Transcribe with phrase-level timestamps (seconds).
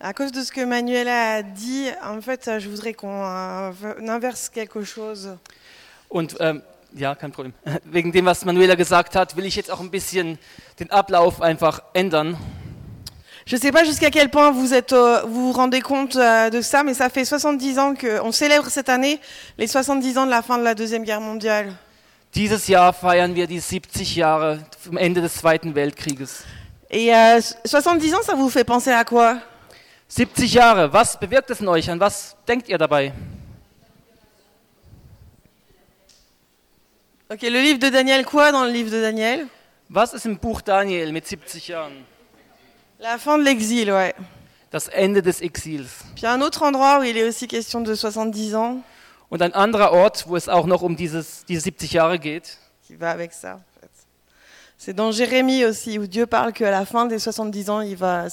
[0.00, 3.72] À cause de ce que Manuela a dit, en fait, je voudrais qu'on euh,
[4.06, 5.36] inverse quelque chose.
[6.08, 6.62] Und ähm,
[6.94, 7.52] ja, kein Problem.
[7.84, 10.38] Wegen dem, was Manuela gesagt hat, will ich jetzt auch ein bisschen
[10.78, 12.36] den Ablauf einfach ändern.
[13.44, 16.48] Je ne sais pas jusqu'à quel point vous êtes, euh, vous vous rendez compte euh,
[16.48, 19.18] de ça, mais ça fait 70 ans qu'on célèbre cette année
[19.56, 21.72] les 70 ans de la fin de la Deuxième Guerre mondiale.
[22.34, 26.44] Dieses Jahr feiern wir die 70 Jahre vom Ende des Zweiten Weltkrieges.
[26.88, 29.38] Et euh, 70 ans, ça vous fait penser à quoi?
[30.08, 31.90] 70 Jahre, was bewirkt es in euch?
[31.90, 33.12] An was denkt ihr dabei?
[37.30, 39.46] Ok, le livre de Daniel, quoi dans le livre de Daniel
[39.90, 42.04] Was ist im Buch Daniel mit 70 Jahren?
[42.98, 44.14] La fin de l'exil, ouais.
[44.70, 46.04] Das Ende des Exils.
[46.14, 48.82] Puis un autre endroit où il est aussi question de 70 ans,
[49.30, 52.96] Und ein anderer Ort, wo es auch noch um dieses, diese 70 Jahre geht, qui
[52.96, 53.60] va avec ça.
[54.80, 58.26] C'est dans Jérémie aussi, où Dieu parle qu'à la fin des 70 ans, il va.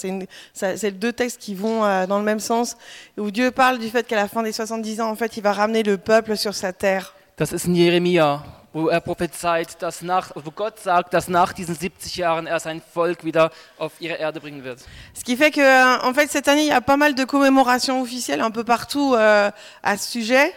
[0.53, 2.77] C'est deux textes qui vont euh, dans le même sens,
[3.17, 5.53] où Dieu parle du fait qu'à la fin des 70 ans, en fait, il va
[5.53, 7.13] ramener le peuple sur sa terre.
[7.37, 11.75] das ist in Jeremia, wo er prophezeit, dass nach, wo Gott sagt, dass nach diesen
[11.75, 14.79] 70 Jahren er sein Volk wieder auf ihre Erde bringen wird.
[15.13, 17.25] Ce qui fait que, euh, en fait, cette année, il y a pas mal de
[17.25, 19.51] commémorations officielles un peu partout euh,
[19.83, 20.53] à ce sujet.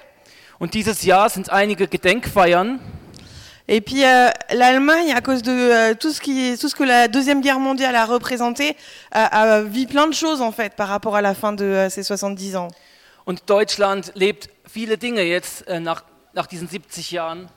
[0.60, 2.80] Und dieses Jahr sind einige Gedenkfeiern.
[3.70, 7.06] Et puis euh, l'Allemagne, à cause de euh, tout ce qui, tout ce que la
[7.06, 8.76] deuxième guerre mondiale a représenté,
[9.12, 11.90] a, a vu plein de choses en fait par rapport à la fin de euh,
[11.90, 12.68] ces 70 ans.
[13.26, 16.02] Und Deutschland lebt viele Dinge jetzt äh, nach,
[16.32, 17.48] nach diesen 70 Jahren.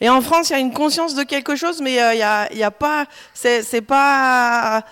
[0.00, 2.22] Et en France, il y a une conscience de quelque chose, mais euh, il y
[2.22, 4.84] a, il y a pas, c'est pas,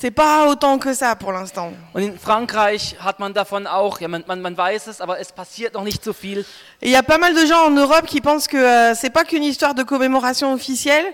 [0.00, 1.72] c'est pas autant que ça pour l'instant.
[1.92, 5.30] Und in Frankreich hat man davon auch, ja, man, man, man weiß es, aber es
[5.30, 6.40] passiert noch nicht so viel.
[6.80, 9.10] Et il y a pas mal de gens en Europe qui pensent que euh, c'est
[9.10, 11.04] pas qu'une histoire de commémoration officielle,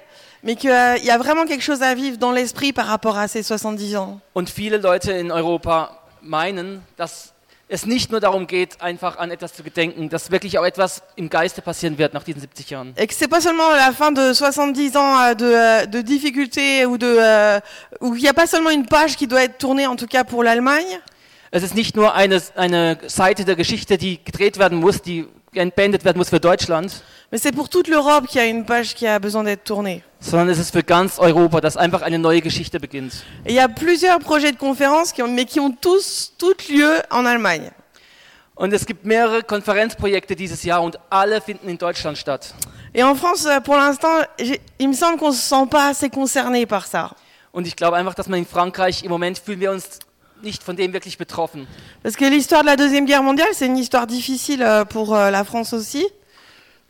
[0.45, 3.43] mais qu'il y a vraiment quelque chose à vivre dans l'esprit par rapport à ces
[3.43, 4.21] 70 ans.
[4.35, 5.91] Und viele Leute in Europa
[6.23, 7.33] meinen, dass
[7.69, 11.29] es nicht nur darum geht, einfach an etwas zu gedenken, dass wirklich auch etwas im
[11.29, 12.95] Geiste passieren wird nach diesen 70 Jahren.
[12.97, 16.87] Et que c'est pas seulement la fin de 70 ans euh, de, euh, de difficultés
[16.87, 17.61] ou de, euh,
[18.01, 20.25] où il n'y a pas seulement une page qui doit être tournée, en tout cas
[20.25, 21.01] pour l'Allemagne,
[21.53, 26.05] Es ist nicht nur eine, eine Seite der Geschichte, die gedreht werden muss, die beendet
[26.05, 29.07] werden muss für Deutschland, mais c'est pour toute l'Europe qu'il y a une page qui
[29.07, 30.03] a besoin d'être tournée.
[30.27, 33.25] Sondern es ist für ganz Europa, dass einfach eine neue Geschichte beginnt.
[33.45, 36.69] Et il y a plusieurs projets de conférences, qui ont, mais qui ont tous, toutes
[36.69, 37.71] lieu en Allemagne.
[38.57, 42.55] Und es gibt mehrere Konferenzprojekte dieses Jahr und alle finden in Deutschland statt.
[42.95, 44.25] Et en France, euh, pour l'instant,
[44.79, 47.15] il me semble qu'on se sent pas assez concerné par ça.
[47.53, 50.01] Und ich glaube einfach, dass man in Frankreich im Moment fühlen wir uns
[50.43, 51.67] nicht von dem wirklich betroffen.
[52.03, 55.31] Parce que l'histoire de la Deuxième Guerre mondiale, c'est une histoire difficile euh, pour euh,
[55.31, 56.07] la France aussi.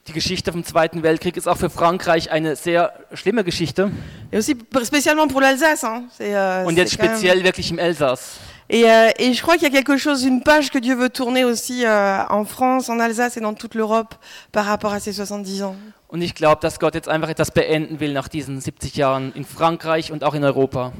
[0.08, 3.90] Die Geschichte vom Zweiten Weltkrieg ist auch für Frankreich eine sehr schlimme Geschichte
[4.30, 5.82] Et aussi spécialement pour l'Alsace.
[5.84, 6.04] Hein.
[6.20, 8.36] Euh, und jetzt quand même- speziell wirklich im Elsass.
[8.68, 11.10] Et, euh, et je crois qu'il y a quelque chose, une page que Dieu veut
[11.10, 14.14] tourner aussi euh, en France, en Alsace et dans toute l'Europe
[14.52, 15.76] par rapport à ces 70 ans.
[16.08, 19.44] Und ich glaube, dass Gott jetzt einfach etwas beenden will nach diesen 70 Jahren in
[19.44, 20.92] Frankreich und auch in Europa.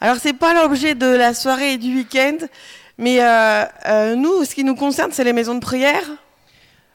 [0.00, 2.38] Alors c'est pas l'objet de la soirée et du week-end,
[2.96, 6.02] mais euh, euh, nous, ce qui nous concerne, c'est les maisons de prière.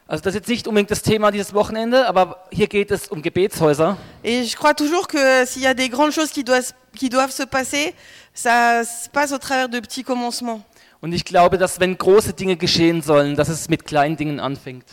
[0.10, 3.22] Also das ist jetzt nicht unbedingt das Thema dieses Wochenende, aber hier geht es um
[3.22, 3.98] Gebetshäuser.
[4.24, 7.32] Et je crois toujours que s'il y a des grandes choses qui doivent, qui doivent
[7.32, 7.94] se passer,
[8.34, 10.62] ça se passe au travers de petits commencements.
[11.02, 14.86] Und ich glaube, dass wenn große Dinge geschehen sollen, dass es mit kleinen Dingen anfängt.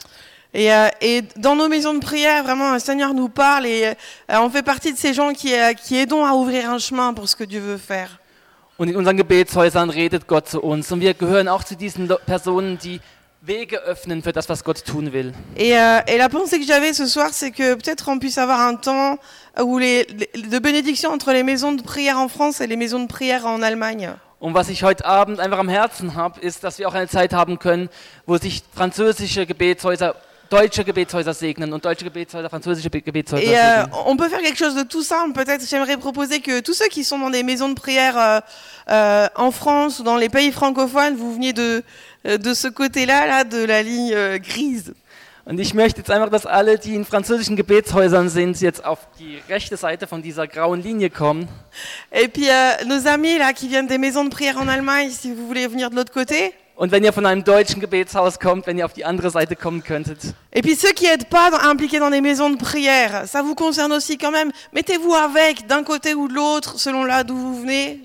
[0.53, 4.39] Et, euh, et dans nos maisons de prière, vraiment, le Seigneur nous parle et euh,
[4.41, 7.29] on fait partie de ces gens qui, euh, qui aidons à ouvrir un chemin pour
[7.29, 8.21] ce que Dieu veut faire.
[8.77, 10.91] Und in unseren Gebetshäusern redet Gott zu uns.
[10.91, 13.01] Und wir gehören auch zu diesen Personen, die
[13.47, 15.35] Wege öffnen für das, was Gott tun will.
[15.57, 18.61] Et, euh, et la pensée que j'avais ce soir, c'est que peut-être on puisse avoir
[18.61, 19.19] un temps
[19.63, 23.01] où les, les- de bénédiction entre les maisons de prière en France et les maisons
[23.01, 24.15] de prière en Allemagne.
[24.41, 27.33] Und was ich heute Abend einfach am Herzen habe, ist, dass wir auch eine Zeit
[27.33, 27.89] haben können,
[28.27, 30.17] wo sich französische Gebetshäuser,
[30.55, 33.99] deutsche Gebetshäuser segnen und deutsche Gebetshäuser, französische Be- Gebetshäuser Et euh, segnen.
[34.07, 35.33] on peut faire quelque chose de tout simple.
[35.33, 38.41] Peut-être j'aimerais proposer que tous ceux qui sont dans des maisons de prière euh,
[38.91, 41.83] euh, en France ou dans les pays francophones, vous veniez de,
[42.27, 44.95] euh, de ce côté-là, là, de la ligne grise.
[45.47, 49.43] Und ich möchte jetzt einfach, dass alle, die in französischen Gebetshäusern sind, jetzt auf die
[49.47, 51.49] rechte Seite von dieser grauen Linie kommen.
[52.11, 52.49] Et puis
[52.87, 55.91] nos amis là qui viennent des maisons de prière en Allemagne, si vous voulez venir
[55.91, 56.55] de l'autre côté.
[56.77, 59.85] Und wenn ihr von einem deutschen Gebetshaus kommt, wenn ihr auf die andere Seite kommen
[59.85, 60.35] könntet.
[60.53, 63.93] Et puis ceux qui n'êtes pas impliqués dans des maisons de prière, ça vous concerne
[63.93, 64.51] aussi quand même.
[64.73, 68.01] Mettez-vous avec d'un côté ou de l'autre, selon là d'où vous venez.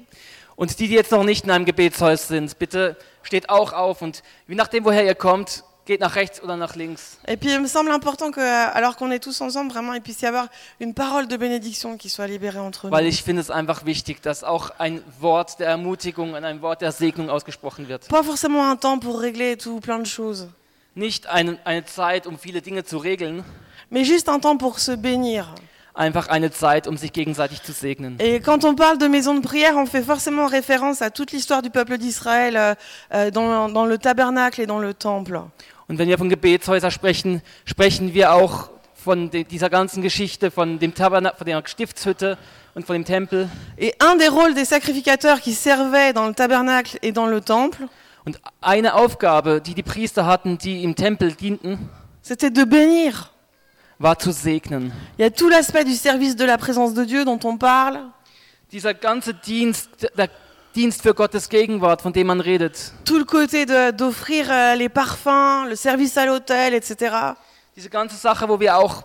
[0.56, 4.22] Und die, die jetzt noch nicht in einem Gebetshaus sind, bitte steht auch auf und
[4.48, 7.18] je nachdem, woher ihr kommt, geht nach rechts oder nach links.
[7.28, 10.02] Et puis il me semble important que, euh, alors qu'on est tous ensemble, vraiment, il
[10.02, 10.48] puisse y avoir
[10.80, 13.10] une parole de bénédiction qui soit libérée entre Weil nous.
[13.14, 16.92] ich finde es einfach wichtig, dass auch ein Wort der Ermutigung und ein Wort der
[16.92, 18.08] Segnung ausgesprochen wird.
[18.08, 20.48] Pas forcément un temps pour régler tout plein de choses,
[20.96, 23.44] Nicht eine, eine Zeit, um viele Dinge zu regeln,
[23.90, 25.56] mais juste un temps pour se bénir.
[25.94, 28.20] Einfach eine Zeit, um sich gegenseitig zu segnen.
[28.20, 31.62] Et quand on parle de maison de prière, on fait forcément référence à toute l'histoire
[31.62, 32.76] du peuple d'Israël euh,
[33.14, 35.42] euh, dans, dans le tabernacle et dans le temple.
[35.88, 40.78] Und wenn wir von Gebetshäusern sprechen, sprechen wir auch von de, dieser ganzen Geschichte, von
[40.78, 42.38] dem Tabernak, von der Stiftshütte
[42.76, 43.50] und von dem Tempel.
[43.78, 47.88] Et un des rôles des sacrificateurs qui servaient dans le tabernacle et dans le temple,
[48.26, 51.90] Und eine Aufgabe, die die Priester hatten, die im Tempel dienten,
[52.22, 53.32] c'était de bénir.
[54.00, 54.92] War zu segnen.
[55.18, 58.00] Il y a tout l'aspect du service de la présence de Dieu dont on parle,
[58.72, 60.30] Dieser ganze Dienst, der
[60.76, 65.68] Dienst für Gottes Gegenwart, von dem man redet, tout le côté d'offrir euh, les parfums,
[65.68, 67.36] le service à l'hôtel, etc.
[67.76, 69.04] diese ganze Sache, wo wir auch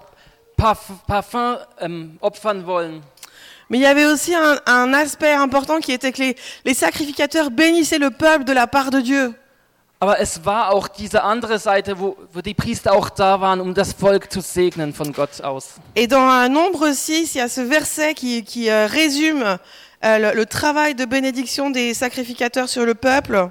[0.56, 3.02] Parf Parfum ähm, opfern wollen.
[3.70, 6.36] Mais il y avait aussi un, un aspect important qui était que les,
[6.66, 9.34] les sacrificateurs bénissaient le peuple de la part de Dieu.
[10.04, 13.72] Aber es war auch diese andere Seite, wo, wo die Priester auch da waren, um
[13.72, 15.76] das Volk zu segnen von Gott aus.
[15.94, 20.18] Et dans euh, Nombre 6, il y a ce verset qui, qui, euh, résume euh,
[20.18, 23.48] le, le travail de bénédiction des sacrificateurs sur le peuple.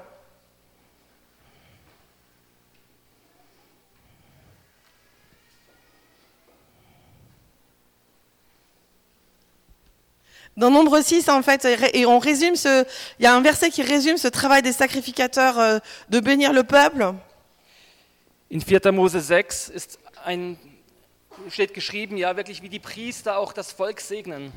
[10.55, 12.85] Dans Nombre 6, en fait, et on résume ce,
[13.19, 15.79] il y a un verset qui résume ce travail des sacrificateurs euh,
[16.09, 17.13] de bénir le peuple.
[18.51, 18.91] In 4.
[18.91, 20.57] Mose 6 ist ein,
[21.50, 24.51] steht geschrieben, ja, wirklich wie die Priester auch das Volk segnen.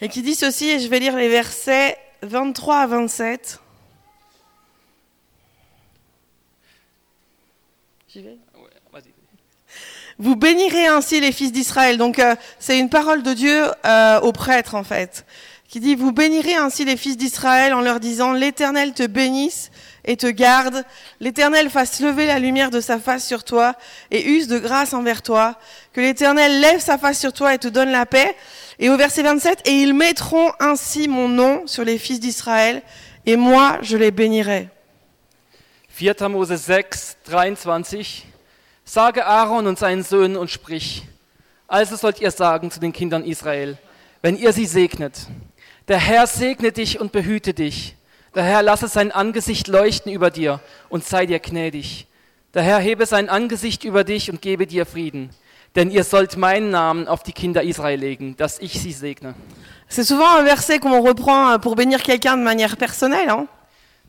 [0.00, 3.60] Et qui dit ceci, et je vais lire les versets 23 à 27.
[8.08, 8.38] J'y vais.
[10.18, 11.98] Vous bénirez ainsi les fils d'Israël.
[11.98, 15.26] Donc euh, c'est une parole de Dieu euh, aux prêtres en fait,
[15.68, 19.70] qui dit vous bénirez ainsi les fils d'Israël en leur disant l'Éternel te bénisse
[20.06, 20.84] et te garde,
[21.20, 23.74] l'Éternel fasse lever la lumière de sa face sur toi
[24.10, 25.58] et use de grâce envers toi,
[25.92, 28.36] que l'Éternel lève sa face sur toi et te donne la paix.
[28.78, 32.82] Et au verset 27, et ils mettront ainsi mon nom sur les fils d'Israël
[33.26, 34.68] et moi je les bénirai.
[35.98, 36.28] 4.
[36.28, 37.80] Mose 6, 23.
[38.88, 41.02] Sage Aaron und seinen Söhnen und sprich.
[41.66, 43.76] Also sollt ihr sagen zu den Kindern Israel,
[44.22, 45.26] wenn ihr sie segnet.
[45.88, 47.96] Der Herr segne dich und behüte dich.
[48.36, 52.06] Der Herr lasse sein Angesicht leuchten über dir und sei dir gnädig.
[52.54, 55.30] Der Herr hebe sein Angesicht über dich und gebe dir Frieden.
[55.74, 59.34] Denn ihr sollt meinen Namen auf die Kinder Israel legen, dass ich sie segne.
[59.90, 63.30] C'est souvent un verset qu'on reprend euh, pour bénir quelqu'un de manière personnelle.
[63.30, 63.48] Hein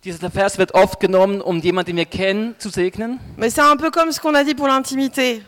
[0.04, 3.20] Dieser Vers wird oft genommen, um jemanden, den wir kennen, zu segnen.
[3.36, 5.42] Mais c'est un peu comme ce qu'on a dit pour l'intimité.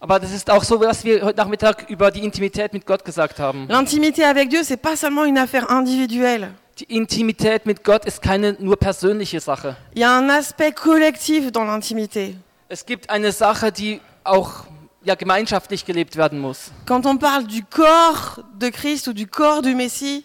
[0.00, 3.38] Aber das ist auch so, was wir heute Nachmittag über die Intimität mit Gott gesagt
[3.38, 3.66] haben.
[3.68, 6.52] L'intimité avec Dieu, c'est pas seulement une affaire individuelle.
[6.78, 9.76] Die Intimität mit Gott ist keine nur persönliche Sache.
[9.94, 12.34] Il y a un aspect collectif dans l'intimité.
[12.68, 14.64] Es gibt eine Sache, die auch
[15.04, 16.72] ja, gemeinschaftlich gelebt werden muss.
[16.86, 20.24] Quand on parle du corps de Christ ou du corps du Messie,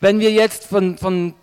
[0.00, 1.34] Wenn wir jetzt von, von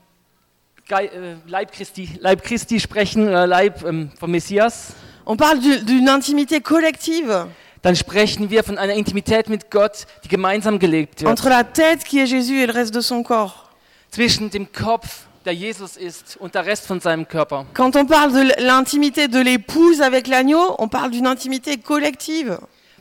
[0.89, 4.93] Leib, Christi, Leib Christi sprechen, äh, Leib ähm, vom Messias,
[5.25, 7.47] on parle du- d'une intimité collective
[7.81, 11.29] dann sprechen wir von einer Intimität mit Gott, die gemeinsam gelebt wird.
[11.31, 13.69] entre la tête qui est Jésus et le reste de son corps.
[14.11, 17.65] Zwischen dem Kopf, der Jesus ist, und der Rest von seinem Körper.
[17.75, 22.57] Quand on parle de l'intimité de l'épouse avec l'agneau, on parle d'une intimité collective.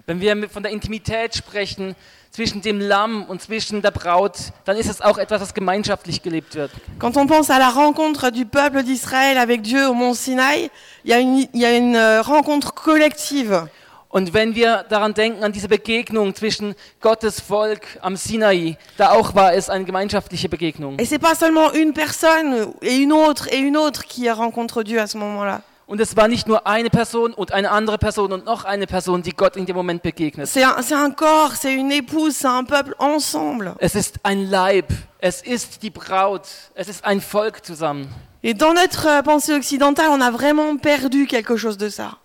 [0.07, 1.95] Wenn wir von der Intimität sprechen
[2.35, 6.57] zwischen dem Lamm und zwischen der Braut, dann ist es auch etwas, das gemeinschaftlich gelebt
[6.57, 6.73] wird.
[6.99, 10.69] Quand on pense à la rencontre du peuple d'Israël avec Dieu au mont Sinaï,
[11.05, 13.69] il y a une, il y a une euh, rencontre collective.
[14.09, 19.35] Und wenn wir daran denken, an diese Begegnung zwischen Gottes Volk am Sinai, da auch
[19.35, 20.99] war es eine gemeinschaftliche Begegnung.
[20.99, 25.01] Et c'est pas seulement une personne et une autre et une autre qui rencontre Dieu
[25.01, 25.63] à ce moment-là.
[25.87, 29.23] Und es war nicht nur eine Person und eine andere Person und noch eine Person,
[29.23, 30.49] die Gott in dem Moment begegnet.
[30.49, 33.75] C'est un, c'est un corps, c'est une épouse, c'est un peuple ensemble.
[33.79, 34.87] Es ist ein Leib,
[35.19, 38.09] es ist die Braut, es ist ein Volk zusammen.
[38.43, 42.17] Et dans notre euh, pensée occidentale, on a vraiment perdu quelque chose de ça.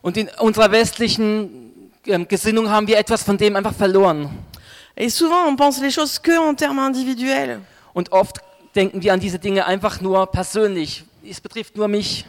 [0.00, 4.30] Und in unserer westlichen ähm, Gesinnung haben wir etwas von dem einfach verloren.
[4.96, 7.60] Et souvent, on pense les choses que en termes individuels.
[7.94, 8.38] Und oft
[8.76, 11.04] denken wir an diese Dinge einfach nur persönlich.
[11.28, 12.26] Es betrifft nur mich.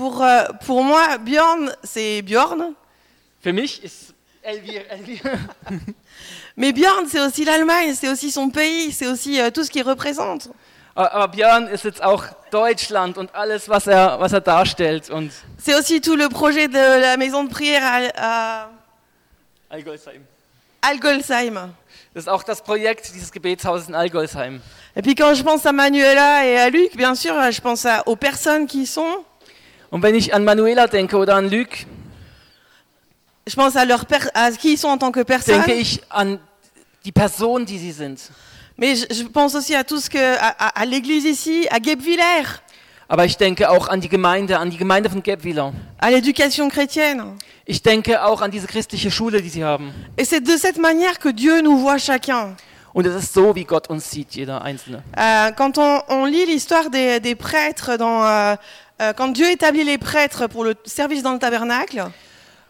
[0.00, 2.72] Pour, euh, pour moi, Bjorn, c'est Bjorn.
[3.42, 5.20] Für mich ist Elvir, Elvir.
[6.56, 9.82] Mais Bjorn, c'est aussi l'Allemagne, c'est aussi son pays, c'est aussi euh, tout ce qu'il
[9.82, 10.48] représente.
[10.94, 15.10] Aber aber Björn ist jetzt auch Deutschland und alles, was er, was er darstellt.
[15.10, 17.82] Und C'est aussi tout le projet de la maison de prière
[18.16, 18.70] à, à
[19.68, 20.22] Algolsheim.
[20.80, 21.74] Algolsheim.
[22.14, 24.62] Das ist auch das Projekt dieses Gebetshauses in Algolsheim.
[24.96, 28.02] Et puis quand je pense à Manuela et à Luc, bien sûr, je pense à-
[28.08, 29.24] aux personnes qui y sont.
[29.90, 31.86] Und wenn ich an Manuela denke oder an Luc,
[33.46, 34.04] Je pense à, leur
[34.34, 35.56] à qui ils sont en tant que personnes.
[35.64, 36.38] denke ich an
[37.04, 38.18] die Person, die sie sind.
[38.76, 41.80] Mais je, je pense aussi à tout ce que, à, à- à l'église ici, à
[41.80, 42.44] Guebwiller,
[43.08, 45.72] Aber ich denke auch an die Gemeinde, an die Gemeinde von Gebwiller.
[45.98, 47.36] à l'éducation chrétienne.
[47.66, 49.92] Ich denke auch an diese christliche Schule, die sie haben.
[50.16, 52.54] Et c'est de cette manière que Dieu nous voit chacun.
[52.92, 55.02] Und es ist so, wie Gott uns sieht, jeder Einzelne.
[55.16, 58.56] Euh, quand on, on lit l'histoire des, des prêtres, dans, euh,
[59.16, 62.10] quand Dieu établit les prêtres pour le service dans le tabernacle,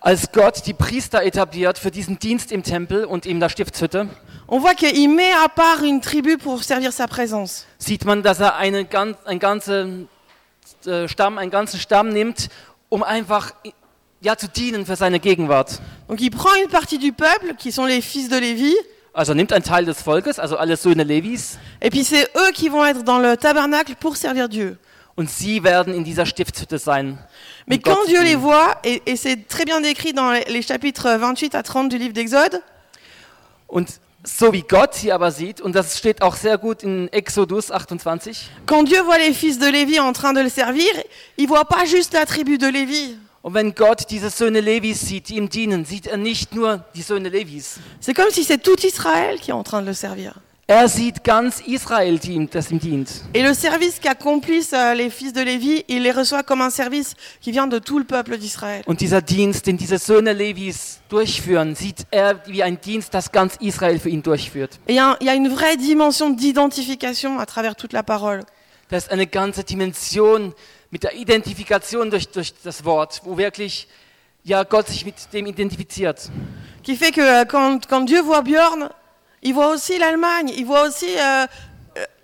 [0.03, 4.09] Als Gott die Priester etabliert für diesen Dienst im Tempel und in der Stiftshütte,
[4.49, 7.67] on voit qu'il met à part une tribu pour servir sa présence.
[7.79, 10.09] sieht man, dass er einen, gan einen ganzen
[10.87, 12.49] äh, Stamm, einen ganzen Stamm nimmt,
[12.89, 13.53] um einfach
[14.23, 15.81] ja, zu dienen für seine Gegenwart.
[16.09, 18.75] Donc il prend une partie du peuple, qui sont les fils de Lévi,
[19.13, 22.53] Also er nimmt einen Teil des Volkes, also alle Söhne Levis, et puis c'est eux
[22.55, 24.79] qui vont être dans le tabernacle pour servir Dieu.
[25.21, 27.19] Und sie werden in dieser Stiftshütte sein.
[27.67, 30.45] Mais um Gott quand Dieu les voit, et, et c'est très bien décrit dans les,
[30.45, 32.63] les chapitres 28 à 30 du livre d'Exode,
[33.69, 37.71] Und so wie Gott sie aber sieht, und das steht auch sehr gut in Exodus
[37.71, 40.91] 28, quand Dieu voit les fils de Lévi en train de le servir,
[41.37, 43.19] il voit pas juste la tribu de Lévi.
[43.43, 47.03] und wenn Gott diese Söhne Levis sieht, die ihm dienen, sieht er nicht nur die
[47.03, 47.79] Söhne Levis.
[48.01, 50.33] C'est comme si c'est tout Israël qui est en train de le servir.
[50.71, 53.25] Er sieht ganz Israel, das ihm dient.
[53.35, 57.51] Et le service qu'accomplissent les fils de Lévi, il les reçoit comme un service qui
[57.51, 58.85] vient de tout le peuple d'Israël.
[58.87, 63.57] Und dieser Dienst, den diese Söhne Levis durchführen, sieht er wie ein Dienst, das ganz
[63.59, 64.79] Israel für ihn durchführt.
[64.87, 68.45] Et il y, a une vraie dimension d'identification à travers toute la parole.
[68.91, 70.55] Da ist eine ganze Dimension
[70.93, 73.89] mit der Identifikation durch, durch das Wort, wo wirklich
[74.45, 76.31] ja, Gott sich mit dem identifiziert.
[76.85, 78.89] Qui fait que euh, quand, quand Dieu voit Björn,
[79.43, 81.47] il voit aussi l'Allemagne, il voit aussi euh,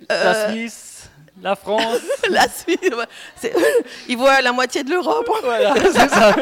[0.09, 1.09] La euh, Suisse,
[1.43, 2.01] la France.
[2.31, 3.07] la Suisse, ouais.
[3.41, 3.55] C'est-
[4.09, 5.29] il voit la moitié de l'Europe.
[5.43, 6.35] Voilà, c'est ça.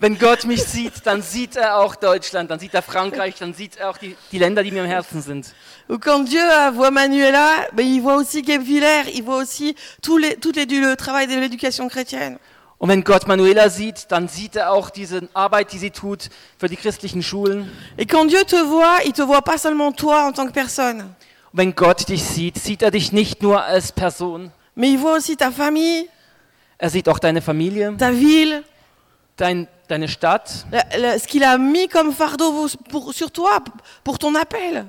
[0.00, 3.76] Wenn Gott mich sieht, dann sieht er auch Deutschland, dann sieht er Frankreich, dann sieht
[3.76, 5.54] er auch die, die Länder, die mir im Herzen sind.
[5.88, 10.18] Ou quand Dieu euh, voit Manuela, ben, il voit aussi Guebwiller, il voit aussi tout
[10.18, 12.38] les, tout les, le travail de l'éducation chrétienne.
[12.84, 16.68] Und wenn Gott Manuela sieht, dann sieht er auch diese Arbeit, die sie tut für
[16.68, 17.70] die christlichen Schulen.
[17.96, 21.00] Et quand Dieu te voit, il te voit pas seulement toi en tant que personne,
[21.00, 25.16] Und wenn Gott dich sieht, sieht er dich nicht nur als Person, mais il voit
[25.16, 26.04] aussi ta famille,
[26.76, 28.62] er sieht auch deine Familie, ta ville,
[29.38, 33.60] dein, deine Stadt, la- la- ce qu'il a mis comme fardeau pour- sur toi,
[34.02, 34.84] pour ton appel.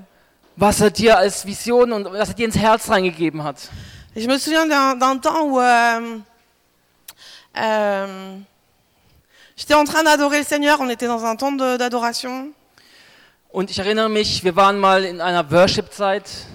[0.58, 3.70] was er dir als Vision und was er dir ins Herz reingegeben hat.
[4.14, 6.18] Et je me souviens d'un d'un temps où euh,
[7.58, 8.38] euh,
[9.56, 12.52] j'étais en train d'adorer le Seigneur, on était dans un temps d'adoration.
[13.52, 16.48] Und ich erinnere mich, wir waren mal in einer Worship-Zeit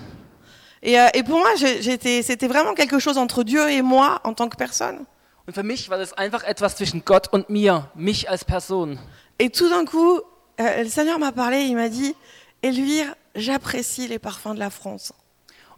[0.83, 4.49] Et, euh, et pour moi, c'était vraiment quelque chose entre Dieu et moi en tant
[4.49, 5.07] que personne.
[5.47, 8.99] und für mich war das einfach etwas zwischen Gott und mir, mich als Person.
[9.38, 10.21] Et tout d'un coup,
[10.61, 12.14] euh, le Seigneur m'a parlé, il m'a dit,
[12.62, 15.12] Elvire, j'apprécie les parfums de la France.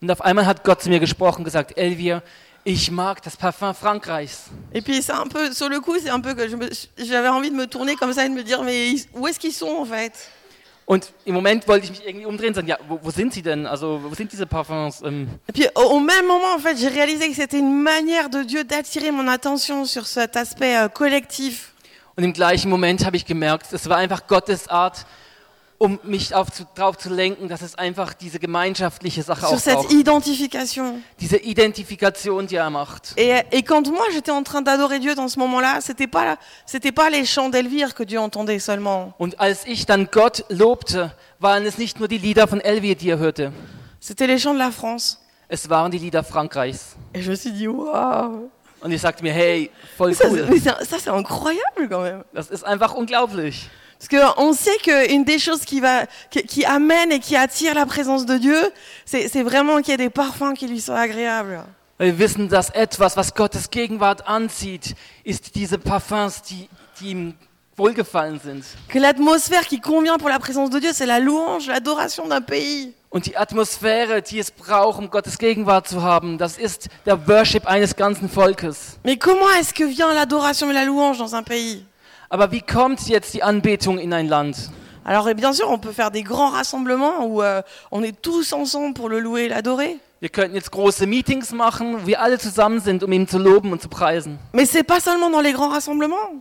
[0.03, 2.23] Und auf einmal hat Gott zu mir gesprochen, gesagt, Elvir,
[2.65, 4.51] ich mag das Parfum Frankreichs.
[4.73, 7.29] Et puis c'est un peu, sur le coup, c'est un peu que je me- j'avais
[7.29, 9.77] envie de me tourner comme ça et de me dire, mais où est-ce qu'ils sont
[9.81, 10.13] en fait?
[10.85, 13.41] Und im Moment wollte ich mich irgendwie umdrehen und sagen, ja, wo, wo sind sie
[13.43, 13.67] denn?
[13.67, 15.01] Also, wo sind diese Parfums?
[15.05, 18.29] Ähm, Et puis au, au même moment, en fait, j'ai réalisé que c'était une manière
[18.29, 21.73] de Dieu d'attirer mon attention sur cet aspect euh, collectif.
[22.17, 25.07] Und im gleichen Moment habe ich gemerkt, es war einfach Gottes Art,
[25.83, 29.93] um mich auf zu, lenken, dass es einfach diese gemeinschaftliche Sache sur auch cette braucht.
[29.93, 31.03] identification.
[31.19, 33.15] Diese Identifikation, die er macht.
[33.17, 36.37] Et, et quand moi j'étais en train d'adorer Dieu dans ce moment-là, c'était pas
[36.67, 39.13] c'était pas les chants d'Elvire que Dieu entendait seulement.
[39.19, 41.11] Und als ich dann Gott lobte,
[41.41, 43.53] waren es nicht nur die Lieder von Elvir, die er hörte.
[44.01, 45.19] C'était les chants de la France.
[45.49, 46.95] Es waren die Lieder Frankreichs.
[47.13, 48.49] Et je me suis dit waouh,
[48.81, 50.47] Und ich sagte mir, hey, voll ça, cool.
[50.61, 52.23] c'est- ça c'est incroyable quand même.
[52.33, 53.69] Das ist einfach unglaublich.
[54.03, 57.73] Parce que on sait qu'une des choses qui va qui, qui amène et qui attire
[57.75, 58.59] la présence de Dieu,
[59.05, 61.63] c'est vraiment qu'il y ait des parfums qui lui sont agréables.
[62.01, 66.69] Wir wissen, dass etwas, was Gottes Gegenwart anzieht, ist diese Parfums, die,
[66.99, 67.35] die ihm
[67.77, 68.65] wohlgefallen sind.
[68.89, 72.95] Que l'atmosphère qui convient pour la présence de Dieu, c'est la louange, l'adoration d'un pays.
[73.11, 77.67] Und die Atmosphäre, die es braucht, um Gottes Gegenwart zu haben, das ist der Worship
[77.67, 78.99] eines ganzen Volkes.
[79.05, 81.85] Mais comment est-ce que vient l'adoration et la louange dans un pays?
[82.33, 84.71] Aber wie kommt jetzt die Anbetung in ein Land?
[85.05, 87.61] Alors et bien sûr, on peut faire des grands rassemblements où euh,
[87.91, 89.99] on est tous ensemble pour le louer et l'adorer.
[90.21, 93.71] Wir könnten jetzt große Meetings machen, wo wir alle zusammen sind, um ihn zu loben
[93.71, 94.39] und zu preisen.
[94.55, 96.41] Mais c'est pas seulement dans les grands rassemblements.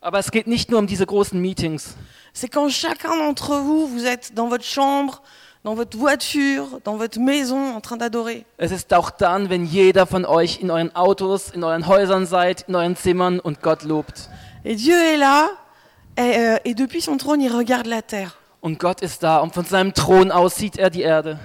[0.00, 1.94] Aber es geht nicht nur um diese großen Meetings.
[2.32, 5.22] C'est quand chacun d'entre vous, vous êtes dans votre chambre,
[5.62, 8.44] dans votre voiture, dans votre maison en train d'adorer.
[8.56, 12.62] Es ist auch dann, wenn jeder von euch in euren Autos, in euren Häusern seid,
[12.66, 14.28] in euren Zimmern und Gott lobt.
[14.64, 15.48] Et Dieu est là,
[16.16, 18.36] et, euh, et depuis son trône, il regarde la terre.
[18.60, 21.38] Und Gott ist da und von seinem Thron aus sieht er die Erde.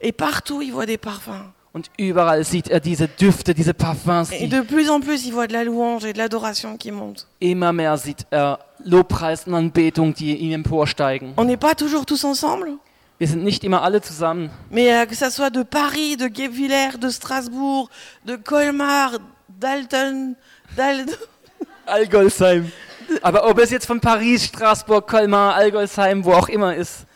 [0.00, 1.52] Et partout, il voit des parfums.
[1.72, 4.30] Und überall sieht er diese Düfte, diese Parfums.
[4.32, 7.26] Et de plus en plus, il voit de la louange et de l'adoration qui monte.
[7.40, 11.32] immer mehr sieht er Lobpreis und Anbetung, die ihm emporsteigen.
[11.36, 12.78] On n'est pas toujours tous ensemble,
[13.18, 14.48] Wir sind nicht immer alle zusammen.
[14.70, 17.88] mais euh, que ça soit de Paris, de Guebwiller, de Strasbourg,
[18.24, 20.34] de Colmar, d'Alton,
[20.76, 21.04] d'Al...
[21.90, 22.70] Allgäusheim.
[23.22, 27.06] Aber ob es jetzt von Paris, Straßburg, Colmar, Allgäusheim, wo auch immer ist,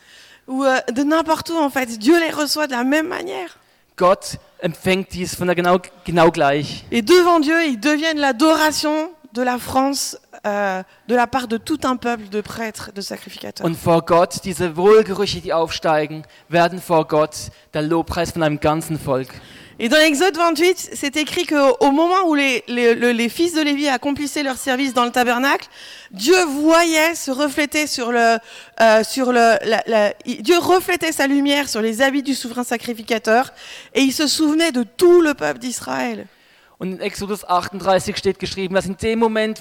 [0.47, 3.57] ou euh, de n'importe où en fait, Dieu les reçoit de la même manière.
[3.97, 6.85] Gott empfängt dies von der genau, genau gleich.
[6.91, 11.79] Et devant Dieu, ils deviennent l'adoration de la France, euh, de la part de tout
[11.83, 13.65] un peuple de prêtres, de sacrificateurs.
[13.65, 18.99] Und vor Gott, diese Wohlgerüche, die aufsteigen, werden vor Gott der Lobpreis von einem ganzen
[18.99, 19.29] Volk.
[19.77, 23.61] Et dans Exode 28, c'est écrit qu'au moment où les, les, le- les fils de
[23.61, 25.67] Lévi accomplissaient leur service dans le tabernacle,
[26.11, 28.37] Dieu voyait se refléter sur le,
[28.79, 29.03] euh,
[30.39, 33.51] Dieu reflétait sa lumière sur les habits du souverain sacrificateur,
[33.93, 36.25] et il se souvenait de tout le peuple d'Israël.
[36.81, 38.37] In Exodus 38 steht
[39.03, 39.55] in Moment.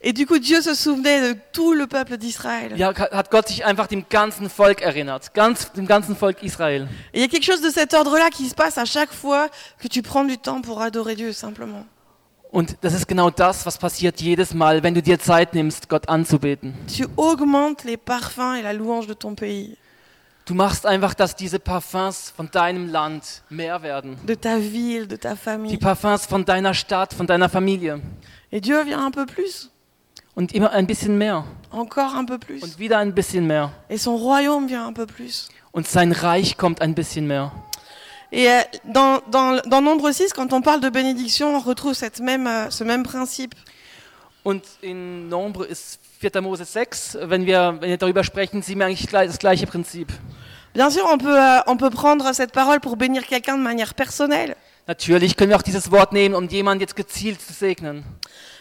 [0.00, 2.72] Et du coup, Dieu se souvenait de tout le peuple d'Israël.
[2.76, 6.88] Ja, hat Gott sich einfach dem ganzen Volk erinnert, ganz, dem ganzen Volk Israel.
[7.12, 9.48] Et il y a quelque chose de cet ordre-là qui se passe à chaque fois
[9.80, 11.84] que tu prends du temps pour adorer Dieu, simplement.
[12.50, 16.08] Und das ist genau das, was passiert jedes Mal, wenn du dir Zeit nimmst, Gott
[16.08, 16.74] anzubeten.
[16.86, 19.76] Tu augmentes les parfums et la louange de ton pays,
[20.46, 24.16] Du machst einfach, dass diese Parfums von deinem Land mehr werden.
[24.24, 25.78] de ta ville, de ta Die famille.
[25.78, 28.00] Parfums von deiner Stadt, von deiner Familie.
[28.50, 29.70] Et Dieu vient un peu plus,
[30.38, 31.44] Und immer ein bisschen mehr.
[31.72, 32.62] encore un peu plus.
[32.62, 33.72] Und wieder ein bisschen mehr.
[33.88, 35.48] Et son royaume vient un peu plus.
[35.72, 37.50] Und sein Reich kommt ein bisschen mehr.
[38.30, 42.20] Et euh, dans, dans, dans Nombre 6, quand on parle de bénédiction, on retrouve cette
[42.20, 43.52] même, euh, ce même principe.
[44.44, 46.40] Und in Nombre ist 4.
[46.40, 50.12] Mose 6, wenn wir, wenn wir darüber sprechen, sehen wir eigentlich gleich- das gleiche Prinzip.
[50.72, 53.92] Bien sûr, on peut, euh, on peut prendre cette parole pour bénir quelqu'un de manière
[53.94, 54.54] personnelle.
[54.86, 58.04] Natürlich können wir auch dieses Wort nehmen, um jemanden jetzt gezielt zu segnen.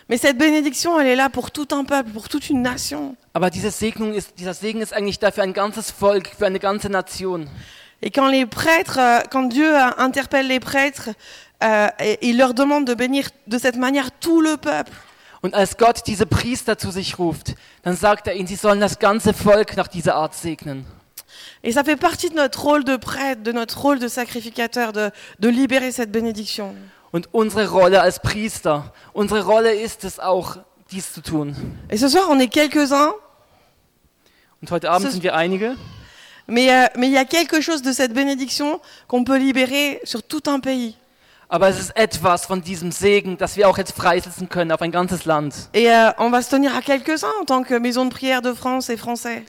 [0.09, 3.15] Mais cette bénédiction, elle est là pour tout un peuple, pour toute une nation.
[3.33, 6.89] Aber diese Segnung ist, dieser Segen ist eigentlich dafür ein ganzes Volk, für eine ganze
[6.89, 7.47] Nation.
[8.01, 11.09] Et quand les prêtres, euh, quand Dieu euh, interpelle les prêtres,
[11.63, 14.93] euh, et, il leur demande de bénir de cette manière tout le peuple.
[15.41, 18.99] Und als Gott diese Priester zu sich ruft, dann sagt er ihnen, sie sollen das
[18.99, 20.85] ganze Volk nach dieser Art segnen.
[21.63, 25.11] Et ça fait partie de notre rôle de prêtre, de notre rôle de sacrificateur, de,
[25.39, 26.75] de libérer cette bénédiction.
[27.11, 30.57] Und unsere Rolle als Priester, unsere Rolle ist es auch,
[30.91, 31.55] dies zu tun.
[31.89, 33.13] Et ce soir, on est quelques-uns,
[34.61, 35.75] Und heute Abend Das- sind wir einige.
[36.47, 40.23] mais euh, mais il y a quelque chose de cette bénédiction qu'on peut libérer sur
[40.23, 40.95] tout un pays.
[41.49, 44.91] Aber es ist etwas von diesem Segen, das wir auch jetzt freisetzen können auf ein
[44.91, 45.53] ganzes Land.
[45.73, 48.53] Et euh, on va se tenir à quelques-uns en tant que maison de prière de
[48.53, 49.43] France et Français.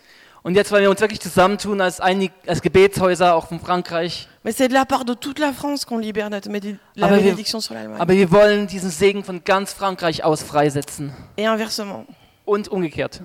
[0.45, 4.57] Und jetzt, weil wir uns wirklich zusammentun als, einig, als Gebetshäuser, auch von Frankreich, Mais
[4.57, 7.23] c'est de la part de toute la France qu'on libère notre médi- la bah, wir-
[7.23, 8.01] bénédiction sur l'Allemagne.
[8.01, 11.13] aber wir wollen diesen Segen von ganz Frankreich aus freisetzen.
[11.37, 12.07] Et inversement.
[12.47, 13.21] Und umgekehrt.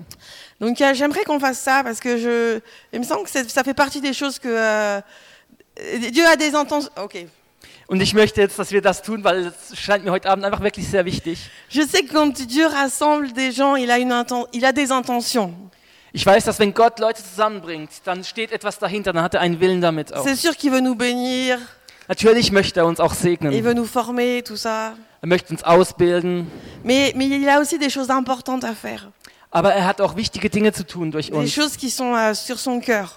[0.60, 2.60] Donc euh, j'aimerais qu'on fasse ça parce que je,
[2.92, 5.00] il me semble que ça fait partie des choses que euh,
[6.12, 6.90] Dieu a des intentions.
[7.02, 7.26] Ok.
[7.86, 10.62] Und ich möchte jetzt, dass wir das tun, weil es scheint mir heute Abend einfach
[10.62, 11.38] wirklich sehr wichtig.
[11.68, 14.90] Je sais que quand Dieu rassemble des gens, il a, une inten- il a des
[14.90, 15.54] intentions.
[16.16, 19.58] Ich weiß, dass wenn Gott Leute zusammenbringt, dann steht etwas dahinter, dann hat er einen
[19.58, 20.24] Willen damit auch.
[20.24, 21.58] C'est sûr qu'il veut nous bénir,
[22.06, 23.64] Natürlich möchte er uns auch il segnen.
[23.64, 24.94] veut nous former, tout ça.
[25.22, 26.46] Er möchte uns ausbilden.
[26.84, 29.10] Mais, mais il a aussi des choses importantes à faire.
[29.50, 31.52] Aber er hat auch wichtige Dinge zu tun durch Des uns.
[31.52, 33.08] choses qui sont euh, sur son cœur,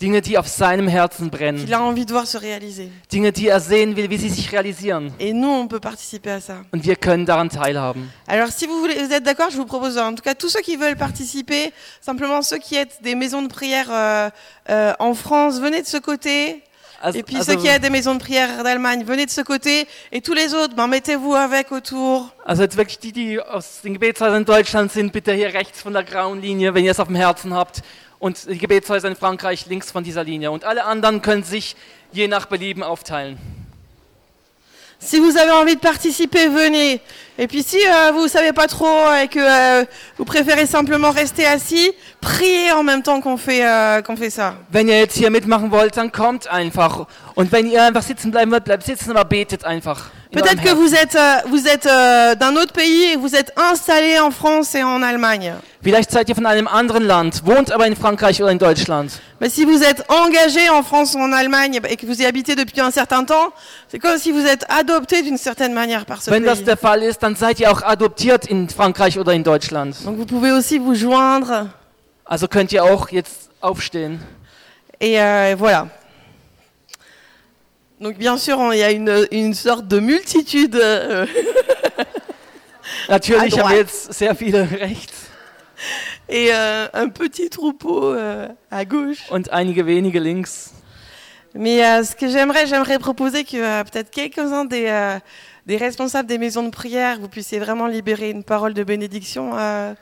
[0.00, 1.58] Dinge, die auf seinem Herzen brennen.
[1.58, 2.88] qu'il a envie de voir se réaliser.
[3.10, 5.12] Dinge, die er sehen will, wie sie sich realisieren.
[5.18, 6.64] Et nous, on peut participer à ça.
[6.72, 8.08] Und wir können daran teilhaben.
[8.28, 10.60] Alors, si vous, voulez, vous êtes d'accord, je vous propose, en tout cas, tous ceux
[10.60, 14.30] qui veulent participer, simplement ceux qui êtes des maisons de prière euh,
[14.70, 16.62] euh, en France, venez de ce côté.
[17.02, 19.40] Also, Et puis also, ceux qui êtes des maisons de prière d'Allemagne, venez de ce
[19.40, 19.86] côté.
[20.12, 22.32] Et tous les autres, ben, mettez-vous avec autour.
[22.44, 25.92] also jetzt wirklich die, die aus den Gebetshäusern in Deutschland sind, bitte hier rechts von
[25.92, 27.82] der grauen Linie, wenn ihr es auf dem Herzen habt.
[28.18, 30.50] Und die Gebetshäuser in Frankreich links von dieser Linie.
[30.50, 31.76] Und alle anderen können sich
[32.12, 33.38] je nach Belieben aufteilen.
[35.00, 37.00] Si vous avez envie de participer, venez.
[37.38, 39.84] Et puis si euh, vous savez pas trop et que euh,
[40.16, 44.56] vous préférez simplement rester assis, priez en même temps qu'on fait, euh, qu'on fait ça.
[44.72, 47.06] Wenn ihr jetzt hier mitmachen wollt, dann kommt einfach.
[47.36, 50.10] Und wenn ihr einfach sitzen bleiben wollt, bleibt sitzen, aber betet einfach.
[50.30, 54.18] Peut-être que vous êtes, euh, vous êtes euh, d'un autre pays et vous êtes installé
[54.20, 55.54] en France et en Allemagne.
[55.82, 59.08] Vielleicht seid ihr von einem anderen Land, wohnt aber in Frankreich oder in Deutschland.
[59.40, 62.56] Mais si vous êtes engagé en France ou en Allemagne et que vous y habitez
[62.56, 63.52] depuis un certain temps,
[63.88, 66.64] c'est comme si vous êtes adopté d'une certaine manière par ce Wenn das pays.
[66.66, 69.94] der Fall ist, dann seid ihr auch adoptiert in Frankreich oder in Deutschland.
[70.04, 71.68] Donc vous pouvez aussi vous joindre
[72.26, 74.18] Also könnt ihr auch jetzt aufstehen.
[75.00, 75.86] et euh, voilà.
[78.00, 80.80] Donc bien sûr, on- il y a une, une sorte de multitude.
[83.08, 85.12] Natürlich haben wir jetzt sehr viele rechts
[86.28, 89.18] et euh, un petit troupeau euh, à gauche.
[89.30, 90.72] und einige wenige links.
[91.54, 95.18] Mais euh, ce que j'aimerais, j'aimerais proposer que euh, peut-être quelques-uns des, euh,
[95.66, 99.94] des responsables des maisons de prière, vous puissiez vraiment libérer une parole de bénédiction euh,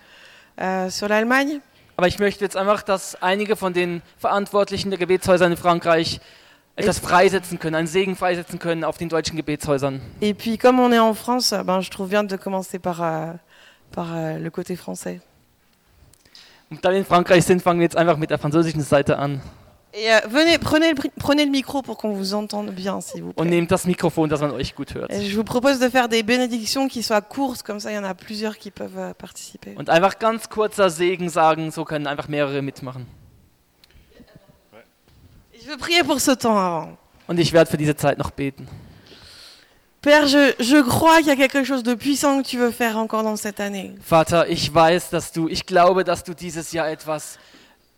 [0.90, 1.60] sur l'Allemagne.
[1.98, 6.20] Aber ich möchte jetzt einfach, dass einige von den Verantwortlichen der Gebetshäuser in Frankreich
[6.76, 10.00] etwas freisetzen können, einen Segen freisetzen können auf den deutschen Gebetshäusern.
[10.20, 13.02] Et puis comme on est en France, euh, ben, je trouve bien de commencer par,
[13.02, 13.32] euh,
[13.92, 15.20] par euh, le côté français.
[16.70, 19.40] Und da wir in Frankreich sind, fangen wir jetzt einfach mit der französischen Seite an
[19.98, 23.30] Et euh, venez, prenez le, prenez le micro pour qu'on vous entende bien, s'il vous
[23.30, 23.50] und plaît.
[23.50, 25.10] nehmt das Mikrofon, dass man euch gut hört.
[25.10, 27.98] Et je vous propose de faire des bénédictions qui soient courtes, comme ça il y
[27.98, 29.74] en a plusieurs qui peuvent euh, participer.
[29.78, 33.06] Und einfach ganz kurzer Segen sagen, so können einfach mehrere mitmachen.
[35.66, 36.96] Je veux prier pour ce temps avant.
[37.26, 38.68] Und ich werde für diese Zeit noch beten.
[40.00, 42.96] Père, je, je crois qu'il y a quelque chose de puissant que tu veux faire
[42.96, 43.92] encore dans cette année.
[44.00, 47.38] Vater, ich weiß, dass du, ich glaube, dass du dieses Jahr etwas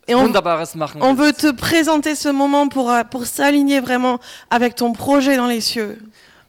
[0.07, 1.41] Et on, Wunderbares machen on veut willst.
[1.41, 4.17] te présenter ce moment pour, euh, pour s'aligner vraiment
[4.49, 5.99] avec ton projet dans les cieux.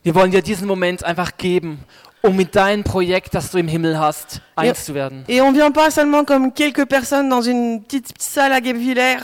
[0.02, 1.80] Wir wollen dir diesen Moment einfach geben,
[2.22, 5.24] um mit deinem Projekt, das du im Himmel hast, eins zu werden.
[5.28, 9.18] Et on vient pas seulement comme quelques personnes dans une petite salle à Guebwiller,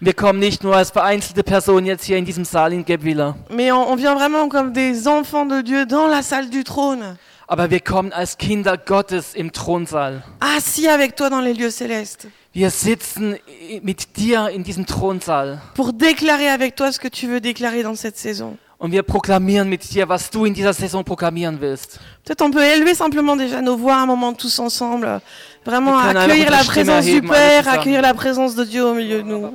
[0.00, 3.72] wir kommen nicht nur als vereinzelte Personen jetzt hier in diesem Saal in Gebwiller, mais
[3.72, 7.16] on, on vient vraiment comme des enfants de Dieu dans la salle du trône,
[7.48, 10.22] aber wir kommen als Kinder Gottes im Thronsaal.
[10.40, 13.36] assis avec toi dans les lieux célestes, Wir sitzen
[13.82, 17.94] mit dir in diesem Thronsaal pour déclarer avec toi ce que tu veux déclarer dans
[17.94, 18.56] cette saison.
[18.78, 21.98] Und wir proklamieren mit dir, was du in dieser Saison proklamieren willst.
[22.24, 25.20] Peut-être on peut élever simplement déjà nos voix un moment tous ensemble,
[25.64, 29.50] vraiment accueillir la présence du Père, accueillir la présence de Dieu au milieu de nous.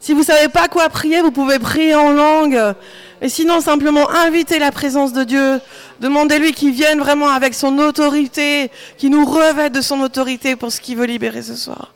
[0.00, 2.74] Si vous savez pas quoi prier, vous pouvez prier en langue.
[3.20, 5.60] Et sinon, simplement inviter la présence de Dieu.
[6.00, 10.80] Demandez-lui qu'il vienne vraiment avec son autorité, qu'il nous revête de son autorité pour ce
[10.80, 11.94] qu'il veut libérer ce soir.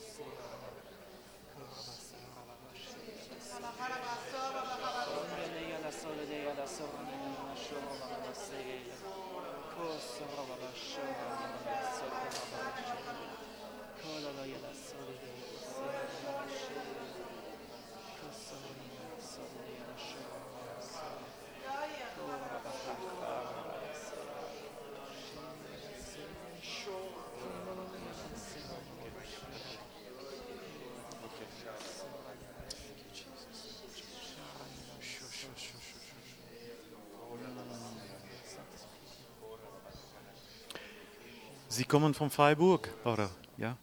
[41.97, 43.31] Kommen von Freiburg, oder?
[43.57, 43.75] Ja.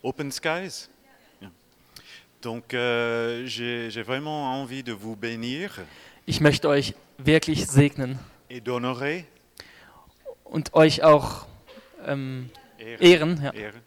[0.00, 0.88] Open Skies.
[1.38, 1.50] Ja.
[2.40, 5.70] Donc, euh, j'ai vraiment envie de vous bénir
[6.24, 9.24] Ich möchte euch wirklich segnen et d'honorer.
[10.44, 11.44] und euch auch
[12.06, 13.02] ähm, Ehren.
[13.02, 13.40] ehren.
[13.42, 13.52] Ja.
[13.52, 13.82] Ehren.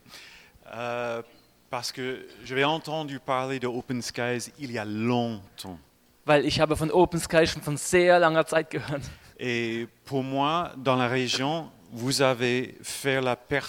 [0.71, 1.23] Euh,
[1.71, 5.79] parce que j'avais entendu parler de Open Skies il y a longtemps.
[6.25, 9.01] Weil ich habe von Open Sky schon von sehr langer Zeit gehört.
[9.39, 13.63] Et pour moi, dans la région, vous avez fait la per,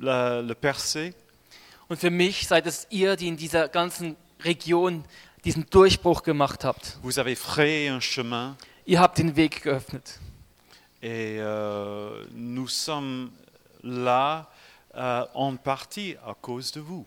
[0.00, 1.14] la- le percée
[1.88, 5.04] Und für mich seid es ihr, die in dieser ganzen Region
[5.44, 6.98] diesen Durchbruch gemacht habt.
[7.02, 10.18] vous avez frayé un chemin Ihr habt den Weg geöffnet.
[11.02, 13.30] et euh, nous sommes
[13.82, 14.50] là
[14.94, 17.06] euh, en partie à cause de vous.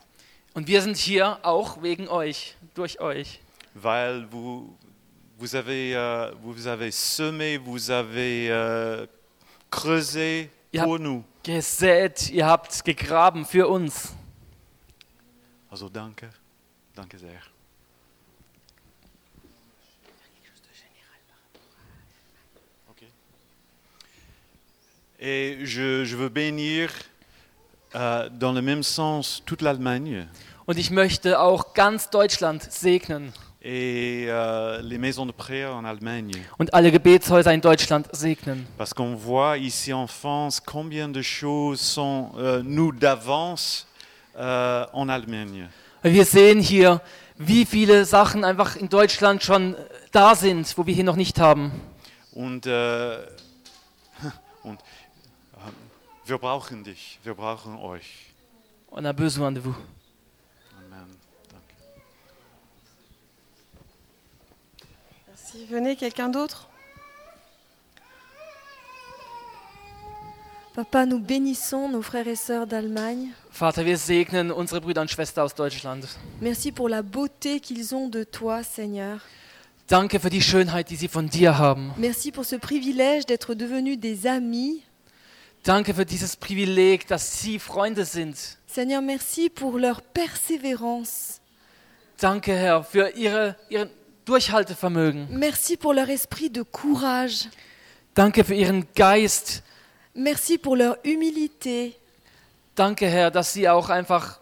[0.54, 3.40] Und wir sind hier auch wegen euch, durch euch.
[3.74, 4.76] Weil vous,
[5.38, 9.06] vous, avez, euh, vous avez semé, vous avez euh,
[9.70, 11.24] creusé Pour nous.
[11.42, 14.14] Gesät, ihr habt gegraben für uns.
[15.70, 16.30] Also danke,
[16.94, 17.40] danke sehr.
[25.24, 26.90] Et je, je veux bénir
[27.94, 30.26] euh, dans le même sens toute l'Allemagne
[30.66, 33.32] Und ich möchte auch ganz Deutschland segnen.
[33.64, 36.32] Et euh, les maisons de prière en Allemagne.
[36.58, 38.64] und alle Gebetshäuser in Deutschland segnen.
[38.76, 43.86] Parce qu'on voit ici en France combien de choses sont euh, nous d'avance
[44.36, 45.68] euh, en Allemagne.
[46.02, 47.00] Wir sehen hier,
[47.38, 49.76] wie viele Sachen einfach in Deutschland schon
[50.10, 51.70] da sind, wo wir hier noch nicht haben.
[52.32, 53.18] Und, äh,
[54.64, 55.56] und äh,
[56.26, 58.32] wir brauchen dich, wir brauchen euch.
[58.90, 59.76] On a besoin de vous.
[65.54, 65.66] Merci.
[65.70, 66.68] Venez, quelqu'un d'autre
[70.74, 73.28] Papa, nous bénissons nos frères et sœurs d'Allemagne.
[73.50, 76.06] Vater, wir segnen unsere Brüder und Schwestern aus Deutschland.
[76.40, 79.18] Merci pour la beauté qu'ils ont de toi, Seigneur.
[79.88, 81.92] Danke für die Schönheit, die sie von dir haben.
[81.98, 84.82] Merci pour ce privilège d'être devenus des amis.
[85.64, 88.36] Danke für dieses Privileg, dass sie Freunde sind.
[88.66, 91.40] Seigneur, merci pour leur persévérance.
[92.18, 93.90] Danke, Herr, für ihre, ihren
[94.24, 95.28] Durchhaltevermögen.
[95.30, 97.48] Merci pour leur esprit de courage.
[98.14, 99.62] Danke für ihren Geist.
[100.14, 101.96] Merci pour leur humilité.
[102.74, 104.38] Danke, Herr, dass sie auch einfach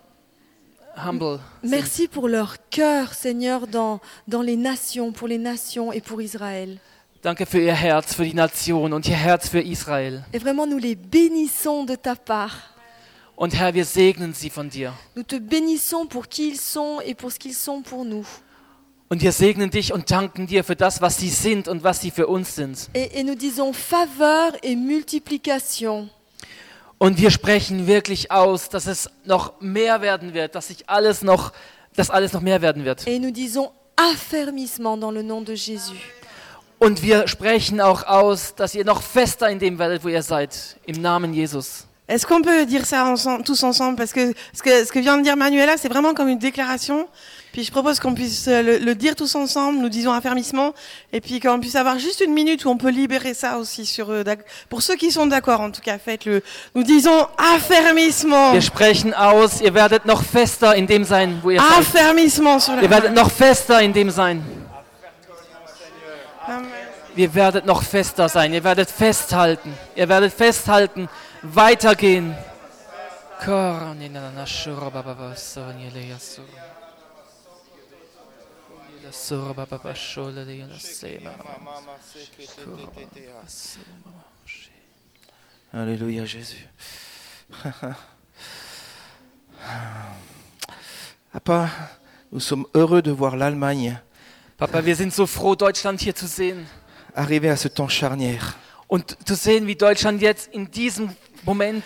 [0.96, 1.70] humble sind.
[1.70, 6.78] Merci pour leur cœur, Seigneur, dans, dans les nations, pour les nations et pour Israël.
[7.22, 10.24] Danke für ihr Herz, für die Nation und ihr Herz für Israel.
[10.32, 12.56] Et vraiment, nous les bénissons de ta part.
[13.36, 14.92] Und Herr, wir segnen sie von dir.
[15.16, 18.26] Nous te bénissons pour qui ils sont et pour ce qu'ils sont pour nous.
[19.12, 22.12] Und wir segnen dich und danken dir für das, was sie sind und was sie
[22.12, 22.88] für uns sind.
[22.94, 26.08] Et, et nous disons faveur et multiplication.
[26.98, 31.52] Und wir sprechen wirklich aus, dass es noch mehr werden wird, dass sich alles noch,
[31.96, 33.04] dass alles noch mehr werden wird.
[33.08, 35.96] Et nous disons affermissement dans le nom de Jésus.
[36.78, 40.76] Und wir sprechen auch aus, dass ihr noch fester in dem werdet, wo ihr seid,
[40.86, 41.88] im Namen Jesus.
[42.10, 45.16] Est-ce qu'on peut dire ça ensemble, tous ensemble Parce que ce, que ce que vient
[45.16, 47.06] de dire Manuela, c'est vraiment comme une déclaration.
[47.52, 50.72] Puis je propose qu'on puisse euh, le, le dire tous ensemble, nous disons affermissement,
[51.12, 54.06] et puis qu'on puisse avoir juste une minute où on peut libérer ça aussi sur.
[54.24, 56.42] D'ac- Pour ceux qui sont d'accord, en tout cas, faites-le.
[56.74, 58.52] Nous disons affermissement.
[58.52, 61.78] Wir sprechen aus, ihr werdet noch fester in dem sein, wo ihr seid.
[61.78, 64.42] Affermissement sur la Ihr werdet noch fester in dem sein.
[66.46, 66.66] Amen.
[67.16, 68.52] Ihr werdet noch fester sein.
[68.54, 69.74] Ihr werdet festhalten.
[69.96, 71.08] Ihr werdet festhalten.
[71.42, 72.34] Weitergehen.
[85.72, 86.68] Alléluia Jésus.
[91.32, 91.68] Papa,
[92.32, 94.00] nous sommes heureux de voir l'Allemagne
[94.58, 96.66] Papa, wir sind so froh, Deutschland hier zu sehen.
[97.14, 98.54] arriver à ce temps charnière
[98.90, 101.10] Und zu sehen, wie Deutschland jetzt in diesem
[101.44, 101.82] Moment,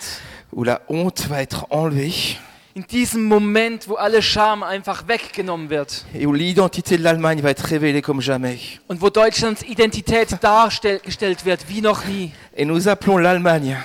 [0.53, 2.37] où la honte va être enlevée
[2.77, 7.49] in diesem Moment, wo alle Scham einfach weggenommen wird et où l'identité de l'Allemagne va
[7.51, 8.59] être révélée comme jamais.
[8.89, 12.31] und wo Deutschlands Identität dargestellt wird wie noch nie.
[12.57, 13.77] Et nous appelons l'Allemagne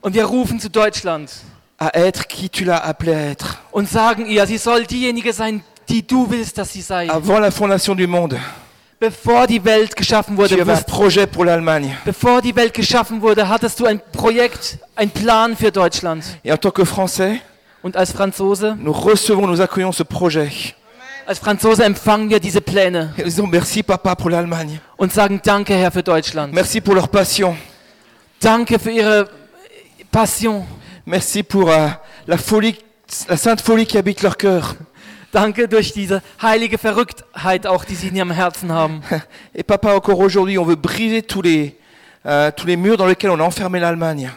[0.00, 1.28] Und wir rufen zu Deutschland
[1.78, 3.58] à être qui tu l'as appelé à être.
[3.70, 7.10] und sagen ihr, sie soll diejenige sein, die du willst, dass sie sei.
[7.10, 8.38] Avant la fondation du monde,
[9.00, 11.96] Bevor die Welt geschaffen tu wurde, avais ce wus- projet pour l'Allemagne.
[12.04, 16.24] bevor die Welt geschaffen wurde, hattest du ein Projekt, ein Plan für Deutschland.
[16.44, 17.40] Et en tant que Français,
[17.82, 20.50] Und als Franzose, nous recevons, nous accueillons ce projet.
[21.28, 24.80] als Franzose empfangen wir diese Pläne Et nous disons merci papa pour l'Allemagne.
[24.96, 26.52] und sagen Danke, Herr, für Deutschland.
[26.52, 27.56] Merci pour leur passion.
[28.40, 29.28] Danke für ihre
[30.10, 30.66] Passion.
[31.04, 31.88] Merci pour euh,
[32.26, 32.76] la folie,
[33.28, 34.74] la sainte folie qui habite leur cœur.
[35.30, 39.02] Danke durch diese heilige Verrücktheit auch, die sie in ihrem Herzen haben.
[39.54, 41.76] Et papa, encore aujourd'hui, on veut briser tous les,
[42.24, 44.30] euh, tous les murs dans lesquels on a enfermé l'Allemagne.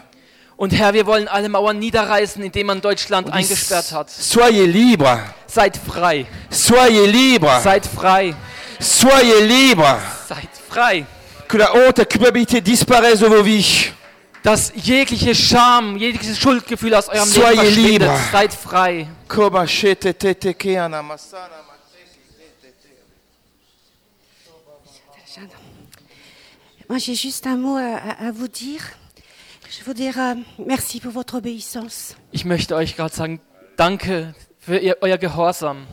[0.56, 4.10] Und Herr, wir wollen alle Mauern niederreißen, indem man Deutschland dit, eingesperrt hat.
[4.10, 6.26] Soyez libres, Seid frei.
[6.50, 8.34] soyez libres, Seid frei.
[8.78, 9.96] soyez libres.
[10.28, 11.06] Seid frei.
[11.48, 13.92] Que la honte, la culpabilité disparaissent de vos vies.
[14.42, 18.10] Dass jegliche Scham, jegliches Schuldgefühl aus eurem Leben verschwindet.
[18.32, 19.06] Seid frei.
[26.88, 28.82] Moi, j'ai juste un mot à, à- vous dire.
[29.70, 32.14] Je veux dire euh, merci pour votre obéissance.
[32.32, 33.40] Ich möchte euch gerade sagen,
[33.76, 35.86] danke für ihr, euer Gehorsam.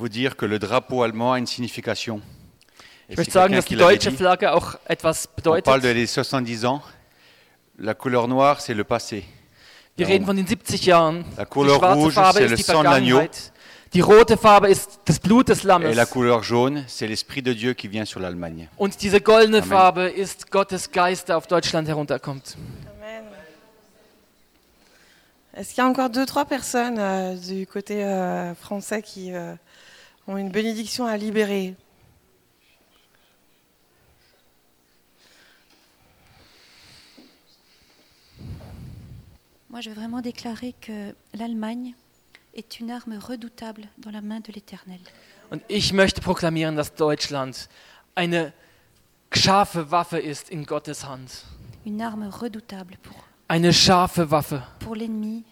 [0.00, 2.16] Vous dire que le drapeau allemand a une signification.
[3.08, 4.16] Et Ich c'est möchte sagen, quelqu'un dass qui die l'avait deutsche dit.
[4.16, 5.94] Flagge auch etwas On parle de bedeutet.
[5.94, 6.82] les 70 ans.
[7.78, 9.24] La couleur noire, c'est le passé.
[9.96, 11.24] Wir reden von den 70 Jahren.
[11.36, 13.20] La couleur rouge, c'est le sang de l'agneau.
[13.92, 15.82] Die rote Farbe ist das Blut des Et Lammes.
[15.94, 18.68] la couleur jaune, c'est l'Esprit de Dieu qui vient sur l'Allemagne.
[18.78, 19.68] Und diese goldene Amen.
[19.68, 22.56] Farbe ist Gottes Geist, der auf Deutschland herunterkommt.
[22.96, 23.24] Amen.
[25.56, 29.54] Est-ce qu'il y a encore deux, trois personnes euh, du côté euh, français qui euh,
[30.26, 31.74] ont une bénédiction à libérer
[39.68, 41.94] Moi, je veux vraiment déclarer que l'Allemagne
[42.54, 44.98] est une arme redoutable dans la main de l'Éternel.
[45.50, 47.68] Und ich möchte proklamieren, dass Deutschland
[48.14, 48.52] eine
[49.32, 51.44] scharfe Waffe ist in Gottes Hand.
[51.84, 55.44] Une arme redoutable pour, Eine scharfe Waffe pour l'ennemi.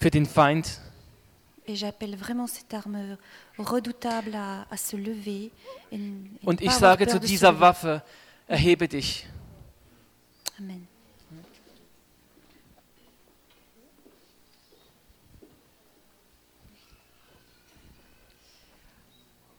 [0.00, 0.80] für den Feind.
[6.44, 7.60] Und ich sage zu dieser.
[7.60, 8.02] Waffe,
[8.46, 9.26] erhebe dich.
[10.58, 10.88] Amen.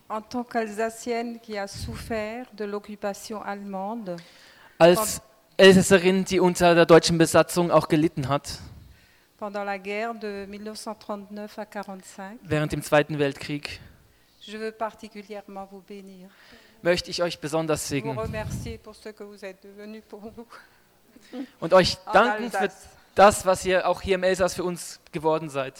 [0.07, 4.17] En tant qu'Alsacienne qui a souffert de l'occupation allemande,
[4.77, 5.21] Als
[5.57, 8.59] Elsässerin, die unter der deutschen Besatzung auch gelitten hat,
[9.45, 13.79] pendant la guerre de 1939 à 1945, während dem Zweiten Weltkrieg,
[14.41, 16.29] je veux particulièrement vous bénir,
[16.81, 20.47] möchte ich euch besonders vous segnen remercier pour ce que vous êtes devenu pour nous
[21.61, 22.87] und euch en danken für Alsace.
[23.13, 25.75] das, was ihr auch hier im Elsass für uns geworden seid.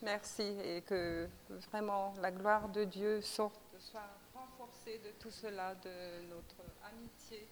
[0.00, 1.28] Merci et que
[1.70, 5.90] vraiment la gloire de Dieu sorte, soit renforcée de tout cela, de
[6.30, 7.46] notre amitié.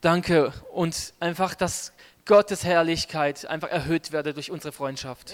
[0.00, 1.92] Danke und einfach, dass
[2.24, 5.32] Gottes Herrlichkeit einfach erhöht werde durch unsere Freundschaft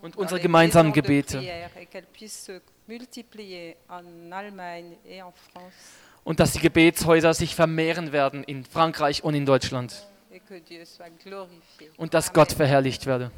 [0.00, 1.38] und unsere gemeinsamen Gebete.
[6.24, 10.06] Und dass die Gebetshäuser sich vermehren werden in Frankreich und in Deutschland.
[11.96, 12.32] Und dass.
[12.32, 13.30] Gott verherrlicht werde.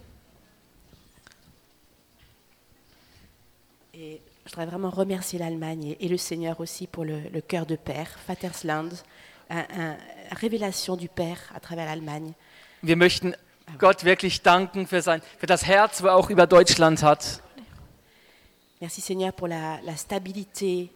[3.97, 7.77] Et je voudrais vraiment remercier l'Allemagne et, le Seigneur aussi pour le, le cœur de
[7.77, 9.05] Père, Vatersland,
[10.33, 12.35] révélation du Père à travers l'Allemagne.
[12.83, 13.35] Wir möchten
[13.79, 17.41] Gott wirklich danken für, sein, für das Herz, wo er auch über Deutschland hat.
[18.81, 20.91] Merci Seigneur pour la, la stabilité,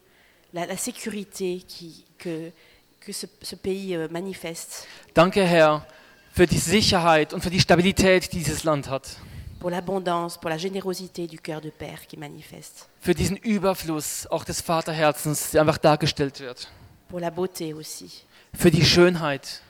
[0.53, 2.53] la, la sécurité qui, que,
[3.01, 5.87] que ce, ce pays euh, manifeste, Danke, Herr,
[6.33, 9.17] für die Sicherheit und für die Stabilität, die dieses Land hat.
[9.61, 14.45] pour l'abondance, pour la générosité du cœur de Père qui manifeste, Für diesen Überfluss auch
[14.45, 16.69] des Vaterherzens, der einfach dargestellt wird.
[17.09, 18.11] pour la beauté aussi.
[18.55, 19.63] Für die Schönheit.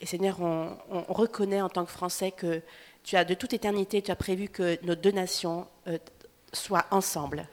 [0.00, 2.62] Et Seigneur, on, on- on reconnaît en tant que Français que
[3.04, 5.98] tu as de toute éternité, tu as prévu que nos deux nations euh,
[6.52, 7.48] soient ensemble.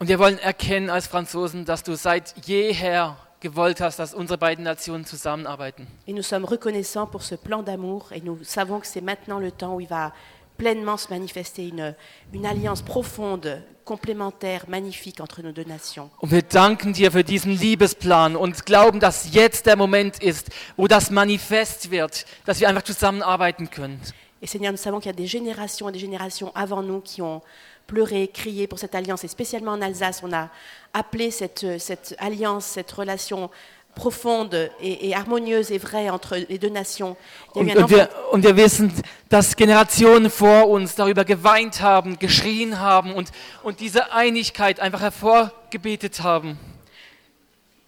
[0.00, 4.64] Und wir wollen erkennen als Franzosen, dass du seit jeher gewollt hast, dass unsere beiden
[4.64, 5.86] Nationen zusammenarbeiten.
[6.06, 9.50] Et nous sommes reconnaissants pour ce plan d'amour et nous savons que c'est maintenant le
[9.50, 10.12] temps où il va
[10.58, 11.94] pleinement se manifester une,
[12.34, 16.10] une alliance profonde, complémentaire, magnifique entre nos deux nations.
[16.20, 20.86] Und wir danken dir für diesen Liebesplan und glauben, dass jetzt der Moment ist, wo
[20.86, 24.00] das manifest wird, dass wir einfach zusammenarbeiten können.
[24.42, 27.20] Et Seigneur, nous savons qu'il y a des générations et des générations avant nous qui
[27.20, 27.42] ont
[27.88, 29.24] pleuré, crié pour cette alliance.
[29.24, 30.48] Et spécialement en Alsace, on a
[30.94, 33.50] appelé cette, cette alliance, cette relation
[33.94, 37.16] profonde et, et harmonieuse et vraie entre les deux nations.
[37.54, 38.92] Und, und, wir, und wir wissen,
[39.28, 43.30] dass Generationen vor uns darüber geweint haben, geschrien haben und,
[43.62, 46.58] und diese Einigkeit einfach hervorgebetet haben.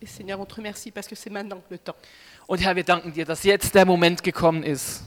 [0.01, 1.97] Et Seigneur, on te remercie parce que c'est maintenant le temps.
[2.49, 5.05] Und Herr, wir danken dir, dass jetzt der Moment gekommen ist.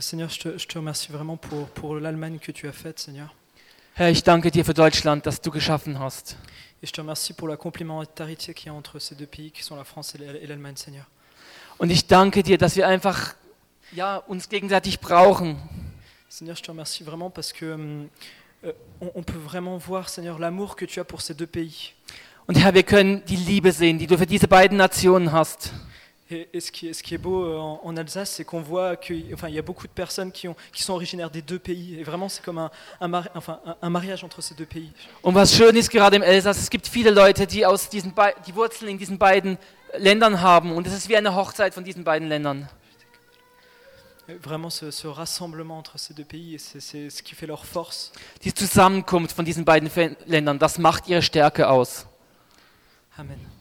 [0.00, 3.34] Seigneur, je te, je te remercie vraiment pour, pour l'Allemagne que tu as faite, Seigneur.
[3.94, 6.36] Herr, ich danke dir für Deutschland, das du geschaffen hast.
[6.80, 9.62] Et je te remercie pour la complémentarité qu'il y a entre ces deux pays qui
[9.62, 11.04] sont la France et l'A- et l'Allemagne, Seigneur.
[11.78, 13.34] Und ich danke dir, dass wir einfach
[13.92, 15.56] ja, uns gegenseitig brauchen.
[16.28, 20.74] Seigneur, je te remercie vraiment parce que euh, on, on peut vraiment voir, Seigneur, l'amour
[20.76, 21.92] que tu as pour ces deux pays.
[22.46, 25.70] Und Herr, wir können die Liebe sehen, die du für diese beiden Nationen hast.
[26.32, 28.62] Et, et ce, qui est, ce qui est beau euh, en, en Alsace, c'est qu'on
[28.62, 31.58] voit qu'il enfin, y a beaucoup de personnes qui, ont, qui sont originaires des deux
[31.58, 31.98] pays.
[32.00, 34.90] Et vraiment, c'est comme un, un, mari- enfin, un, un mariage entre ces deux pays.
[35.22, 38.14] Und was schön ist gerade im Elsass, es gibt viele Leute, die aus diesen
[38.46, 39.58] die Wurzeln in diesen beiden
[39.98, 40.72] Ländern haben.
[40.72, 42.68] Und es ist wie eine Hochzeit von diesen beiden Ländern.
[44.40, 48.12] Vraiment, ce, ce rassemblement entre ces deux pays, c'est ce qui fait leur force.
[48.44, 49.90] Die Zusammenkunft von diesen beiden
[50.26, 52.06] Ländern, das macht ihre Stärke aus.
[53.18, 53.51] Amen.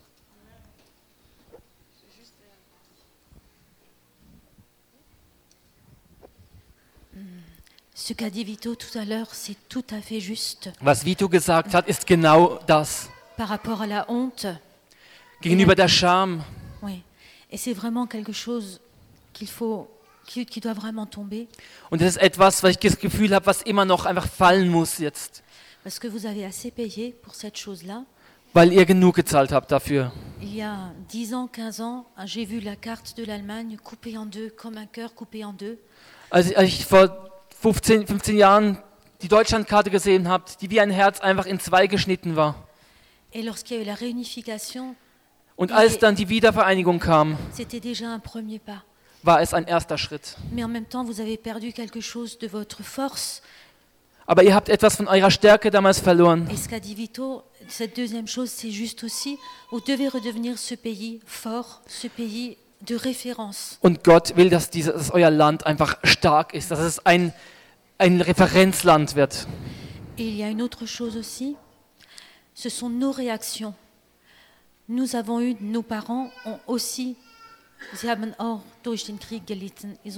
[8.03, 11.75] Ce qu'a dit Vito tout à l'heure, c'est tout à fait juste Was Vito gesagt
[11.75, 13.11] hat, ist genau das.
[13.37, 14.47] par rapport à la honte.
[15.39, 16.41] Gegenüber der Scham.
[16.81, 17.03] Oui.
[17.51, 18.81] Et c'est vraiment quelque chose
[19.33, 19.87] qu'il faut,
[20.25, 21.45] qui, qui doit vraiment tomber,
[21.91, 24.97] Und das ist etwas, was ich das Gefühl habe, was immer noch einfach fallen muss
[24.97, 25.43] jetzt.
[25.83, 28.03] parce que vous avez assez payé pour cette chose-là.
[28.55, 30.11] Weil ihr genug gezahlt habt dafür.
[30.41, 34.17] Il Il y a 10 ans, 15 ans, j'ai vu la carte de l'Allemagne coupée
[34.17, 35.77] en deux, comme un cœur coupé en deux.
[36.31, 37.30] Als ich, als ich vor
[37.61, 38.77] 15, 15 Jahren
[39.21, 42.55] die Deutschlandkarte gesehen habe, die wie ein Herz einfach in zwei geschnitten war.
[43.31, 44.95] Et lorsqu'il y a eu la réunification,
[45.55, 48.81] Und als dann die Wiedervereinigung kam, c'était déjà un premier pas.
[49.21, 50.35] war es ein erster Schritt.
[50.51, 53.43] Mais en même temps, vous avez perdu quelque chose de votre force.
[54.25, 56.47] Aber ihr habt etwas von eurer Stärke damals verloren.
[56.49, 59.37] Et ce qu'a dit Vito, cette deuxième chose, c'est juste aussi,
[59.69, 63.77] vous devez redevenir ce pays fort, ce pays de référence.
[63.81, 67.33] Und Gott will, dass, dieses, dass euer Land einfach stark ist, dass es ein,
[67.97, 69.47] ein Referenzland wird.
[70.17, 71.55] Et il y a une autre chose aussi,
[72.53, 73.73] ce sont nos réactions.
[74.87, 77.15] Nous avons eu, nos parents ont aussi,
[77.93, 78.09] ils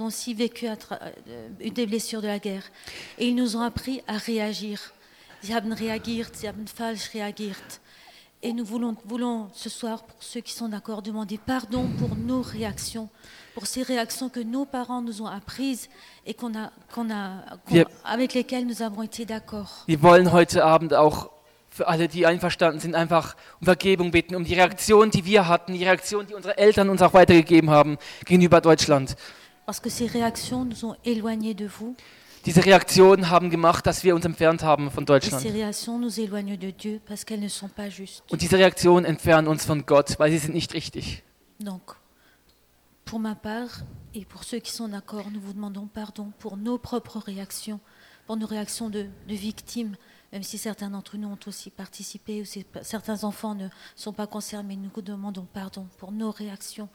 [0.02, 0.74] ont aussi vécu euh,
[1.58, 2.64] des blessures de la guerre.
[3.18, 4.92] Et ils nous ont appris à réagir.
[5.42, 7.80] Sie haben reagiert, sie haben falsch reagiert.
[8.46, 12.42] Et nous voulons, voulons ce soir, pour ceux qui sont d'accord, demander pardon pour nos
[12.42, 13.08] réactions,
[13.54, 15.88] pour ces réactions que nos parents nous ont apprises
[16.26, 19.84] et qu'on a, qu'on a, qu'on- Wir- avec lesquelles nous avons été d'accord.
[19.86, 21.30] Wir wollen heute Abend auch
[21.70, 25.72] für alle, die einverstanden sind, einfach um Vergebung bitten, um die Reaktion, die wir hatten,
[25.72, 29.16] die Reaktion, die unsere Eltern uns auch weitergegeben haben gegenüber Deutschland.
[29.64, 31.96] Parce que ces réactions nous ont éloignés de vous
[32.46, 35.42] Diese Reaktionen haben gemacht, dass wir uns entfernt haben von et Deutschland.
[35.42, 38.22] ces réactions nous éloignent de Dieu parce qu'elles ne sont pas justes.
[38.30, 41.22] Und diese Reaktionen entfernen uns von Gott, weil sie sind nicht richtig.
[41.58, 41.96] Donc,
[43.06, 43.82] pour ma part
[44.14, 47.80] et pour ceux qui sont d'accord, nous vous demandons pardon pour nos propres réactions,
[48.26, 49.96] pour nos réactions de, de victimes,
[50.34, 54.26] même si certains d'entre nous ont aussi participé ou si certains enfants ne sont pas
[54.26, 56.88] concernés, nous vous demandons pardon pour nos réactions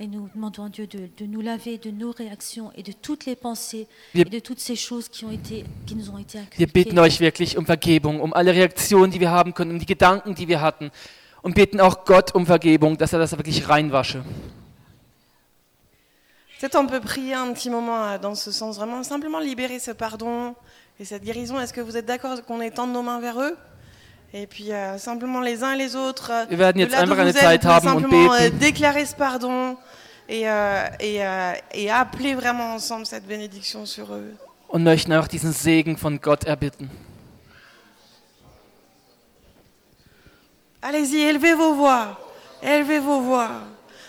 [0.00, 3.26] et nous demandons à Dieu de, de nous laver de nos réactions et de toutes
[3.26, 6.38] les pensées Wir- et de toutes ces choses qui, ont été, qui nous ont été
[6.56, 7.00] Wir bitten inculquées.
[7.14, 10.48] euch wirklich um Vergebung, um alle Reaktionen, die wir haben können, um die Gedanken, die
[10.48, 10.90] wir hatten.
[11.42, 14.24] Und bitten auch Gott um Vergebung, dass er das wirklich reinwasche.
[16.58, 19.92] Peut-être on peut prier un petit moment euh, dans ce sens, vraiment simplement libérer ce
[19.92, 20.56] pardon
[21.00, 21.60] et cette guérison.
[21.60, 23.56] Est-ce que vous êtes d'accord qu'on étende nos mains vers eux
[24.32, 27.30] Et puis euh, simplement les uns et les autres, euh, Wir werden jetzt einfach eine
[27.30, 28.08] êtes, Zeit haben und euh,
[28.50, 28.58] beten.
[28.58, 29.76] déclarer ce pardon
[30.28, 31.20] et, euh, et,
[31.72, 34.34] et appeler vraiment ensemble cette bénédiction sur eux.
[34.68, 36.90] Und möchten auch diesen Segen von Gott erbitten.
[40.82, 42.18] Allez-y, élevez vos voix,
[42.62, 43.50] élevez vos voix.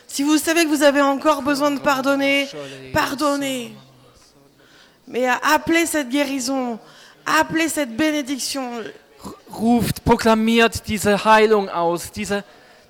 [0.08, 2.48] Si vous savez que vous avez encore besoin de pardonner,
[2.94, 3.74] pardonnez.
[5.10, 6.78] Mais appelez cette guérison,
[7.26, 8.84] appelez cette bénédiction.
[9.50, 12.44] Ruft, proklamiert diese Heilung aus, diese,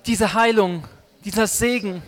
[0.04, 0.82] diese Heilung,
[1.24, 2.02] dieser Segen.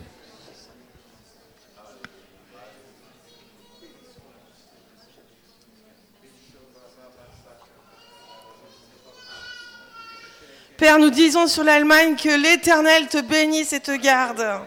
[10.77, 14.63] Père, nous disons sur l'Allemagne que l'Éternel te bénisse et te garde.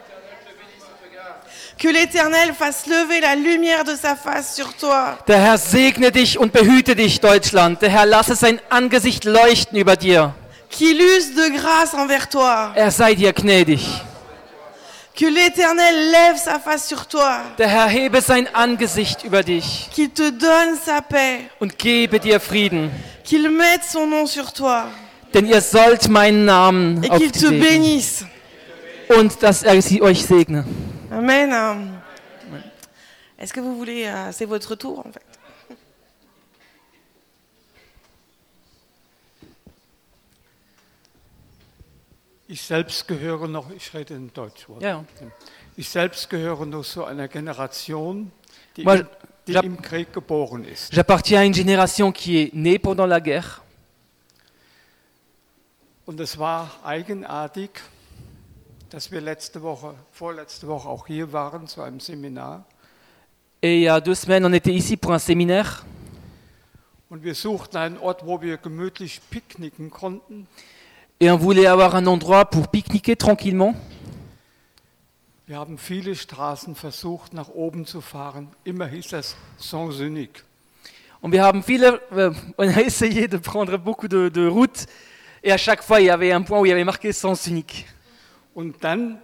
[1.77, 5.17] Que l'Éternel fasse lever la lumière de sa face sur toi.
[5.27, 7.81] Der Herr segne dich und behüte dich, Deutschland.
[7.81, 10.33] Der Herr lasse sein Angesicht leuchten über dir.
[10.69, 12.71] Qu'il use de grâce envers toi.
[12.75, 13.81] Er sei dir gnädig.
[15.15, 17.41] Que l'Éternel lève sa face sur toi.
[17.57, 21.41] Der Herr hebe sein Angesicht über dich Qu'il te donne sa paix.
[21.59, 22.89] und gebe dir Frieden.
[23.25, 24.85] Qu'il mette son nom sur toi.
[25.33, 28.25] Denn ihr sollt meinen Namen Et qu'il te bénisse.
[29.17, 30.63] Und dass er sie euch segne.
[31.15, 32.01] Amen.
[33.39, 34.05] Est-ce que vous voulez...
[34.05, 35.21] euh, C'est votre tour en fait?
[42.47, 44.69] Ich selbst gehöre noch, ich rede in Deutsch.
[44.69, 44.81] oder?
[44.87, 45.03] Ja.
[45.75, 48.31] Ich selbst gehöre noch zu einer Generation,
[48.77, 49.07] die, Moi, im,
[49.47, 50.93] die im Krieg geboren ist.
[50.93, 53.61] J'appartiens à une génération qui est née pendant la guerre.
[56.05, 57.71] Und es war eigenartig,
[58.95, 62.63] dass wir letzte Woche, vorletzte Woche auch hier waren zu einem Seminar.
[63.61, 65.83] Et il y a deux semaines, on était ici pour un séminaire.
[67.09, 70.47] Und wir suchten einen Ort, wo wir gemütlich picknicken konnten.
[71.19, 73.75] Et on voulait avoir un endroit pour pique-niquer tranquillement.
[75.45, 78.47] Wir haben viele Straßen versucht, nach oben zu fahren.
[78.63, 80.45] Immer hieß das Saint-Unique.
[81.19, 84.87] Und wir haben viele, euh, on a essayé de prendre beaucoup de, de routes.
[85.43, 87.45] Et à chaque fois, il y avait un point où il y avait marqué sens
[87.47, 87.87] unique.
[88.55, 89.21] Und dann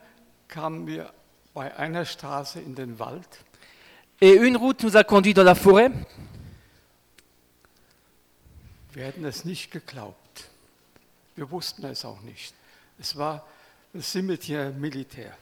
[0.50, 1.12] kamen wir
[1.54, 3.28] bei einer Straße in den Wald.
[4.20, 5.90] Et une route nous a conduit dans la forêt.
[8.94, 10.50] Wir hätten es nicht geglaubt.
[11.36, 12.54] Wir wussten es auch nicht.
[13.00, 13.48] Es war
[13.94, 15.34] das Cimetière militaire.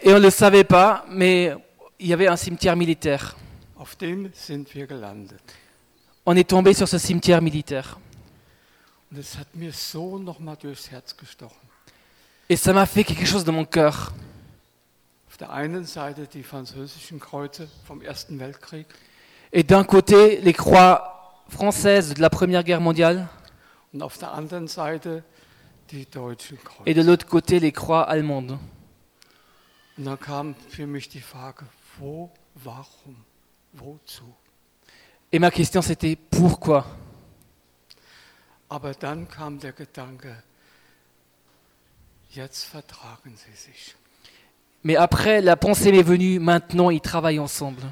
[0.00, 1.54] Et on ne le savait pas, mais
[1.98, 3.36] il y avait un cimetière militaire.
[3.76, 5.42] Auf dem sind wir gelandet.
[6.24, 7.98] On est tombé sur ce cimetière militaire.
[9.10, 11.75] Und es hat mir so nochmal durchs Herz gestochen.
[12.48, 14.12] Et ça m'a fait quelque chose dans mon cœur.
[15.28, 18.86] Auf der einen Seite die französischen Kreuze vom Ersten Weltkrieg
[19.52, 23.28] Et d'un côté, les croix françaises de la Première Guerre mondiale,
[23.92, 25.24] und auf der anderen Seite
[25.90, 26.86] die deutschen Kreuze.
[26.86, 28.58] et de l'autre côté, les croix allemandes.
[29.98, 31.64] Und dann kam für mich die Frage,
[31.98, 33.16] wo, warum,
[33.72, 34.24] wozu?
[35.32, 36.84] Et ma question, c'était pourquoi?
[38.68, 40.42] Aber dann kam der Gedanke,
[44.84, 47.82] Mais après, la pensée m'est venue, maintenant, ils travaillent ensemble.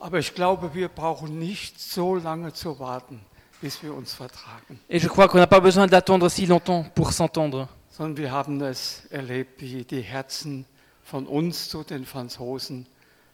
[0.00, 3.20] Aber ich glaube, wir brauchen nicht so lange zu warten,
[3.62, 7.12] bis wir uns vertragen, Et je crois qu'on n'a pas besoin d'attendre si longtemps pour
[7.12, 7.66] s'entendre.
[7.90, 10.66] sondern wir haben es erlebt, wie die Herzen
[11.02, 12.86] von uns zu den Franzosen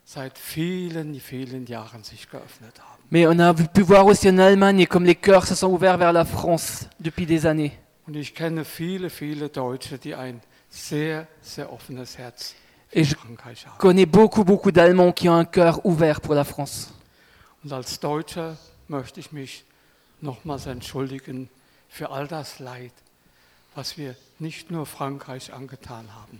[0.05, 3.03] seit vielen, vielen Jahren sich geöffnet haben.
[3.11, 6.13] Mais on a pu voir aussi en Allemagne comme les cœurs se sont ouverts vers
[6.13, 7.73] la France depuis des années.
[8.07, 12.55] Und ich kenne viele, viele Deutsche, die ein sehr, sehr offenes Herz
[12.95, 13.15] Et je
[13.79, 16.93] connais beaucoup, beaucoup d'Allemands qui ont un cœur ouvert pour la France.
[17.65, 19.65] Und als Deutscher möchte ich mich
[20.21, 21.49] nochmals entschuldigen
[21.89, 22.93] für all das Leid,
[23.75, 26.39] was wir nicht nur Frankreich angetan haben,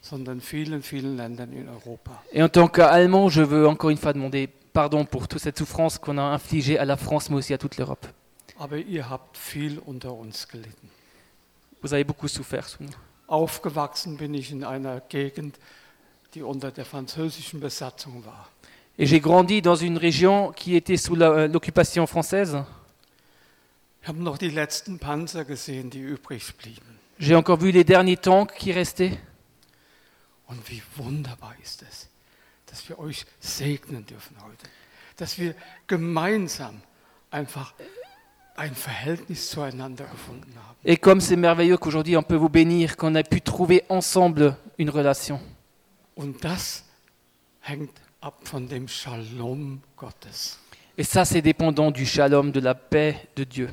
[0.00, 2.22] sondern vielen, vielen Ländern in Europa.
[2.32, 5.98] Et en tant qu'Allemand, je veux encore une fois demander pardon pour toute cette souffrance
[5.98, 8.06] qu'on a infligée à la France, mais aussi à toute l'Europe.
[8.58, 10.88] Aber ihr habt viel unter uns gelitten.
[11.82, 12.90] Vous avez beaucoup souffert sous nous.
[13.26, 15.58] Aufgewachsen bin ich in einer Gegend,
[16.34, 18.48] die unter der französischen Besatzung war.
[18.98, 22.64] Et j'ai grandi dans une région qui était sous euh, l'occupation française.
[24.00, 26.98] Wir haben noch die letzten Panzer gesehen, die übrig blieben.
[27.18, 29.18] J'ai encore vu les derniers tanks qui restaient.
[30.46, 32.08] Und wie wunderbar ist es,
[32.66, 34.68] dass wir euch segnen dürfen heute.
[35.16, 35.54] Dass wir
[35.86, 36.82] gemeinsam
[37.30, 37.74] einfach
[40.84, 44.90] Et comme c'est merveilleux qu'aujourd'hui on peut vous bénir, qu'on a pu trouver ensemble une
[44.90, 45.40] relation.
[50.98, 53.70] Et ça, c'est dépendant du shalom, de la paix de Dieu.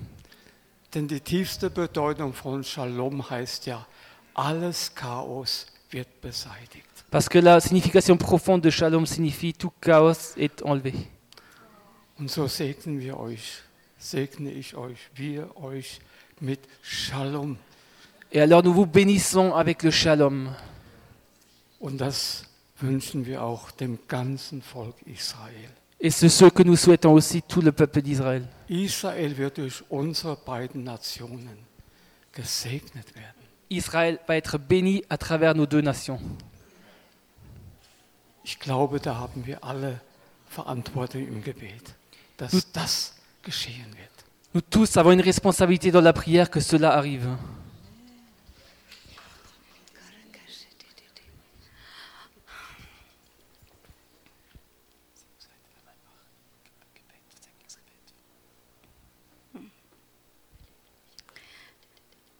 [7.11, 10.93] Parce que la signification profonde de shalom signifie tout chaos est enlevé.
[12.19, 13.63] Und so segnen wir euch,
[13.99, 15.99] segne ich euch, wir euch
[16.39, 17.57] mit Shalom.
[18.31, 20.55] Et alors nous vous bénissons avec le shalom.
[21.79, 22.45] Und das
[22.79, 25.69] wünschen wir auch dem ganzen Volk Israel.
[25.99, 28.47] Et c'est ce que nous souhaitons aussi tout le peuple d'Israël.
[28.69, 31.57] Israel wird durch unsere beiden Nationen
[32.31, 33.33] gesegnet werden.
[33.69, 36.21] Israël va être béni à travers nos deux nations.
[38.45, 39.99] Ich glaube, da haben wir alle
[40.47, 41.95] Verantwortung im Gebet,
[42.37, 43.18] dass das
[43.49, 44.09] geschehen wird.
[44.53, 47.27] Nous tous avons une responsabilité dans la prière que cela arrive.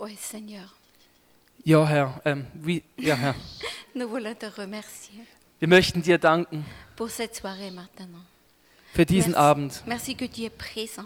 [0.02, 0.76] Oui, Seigneur,
[1.66, 2.22] Ja, Herr.
[2.26, 3.36] Ähm, wie, ja, Herr.
[3.94, 5.26] nous voulons te remercier
[5.60, 6.64] Wir möchten dir danken
[6.96, 8.24] pour cette soirée maintenant.
[8.94, 9.46] Für diesen Merci.
[9.50, 9.84] Abend.
[9.86, 11.06] Merci que tu es présent.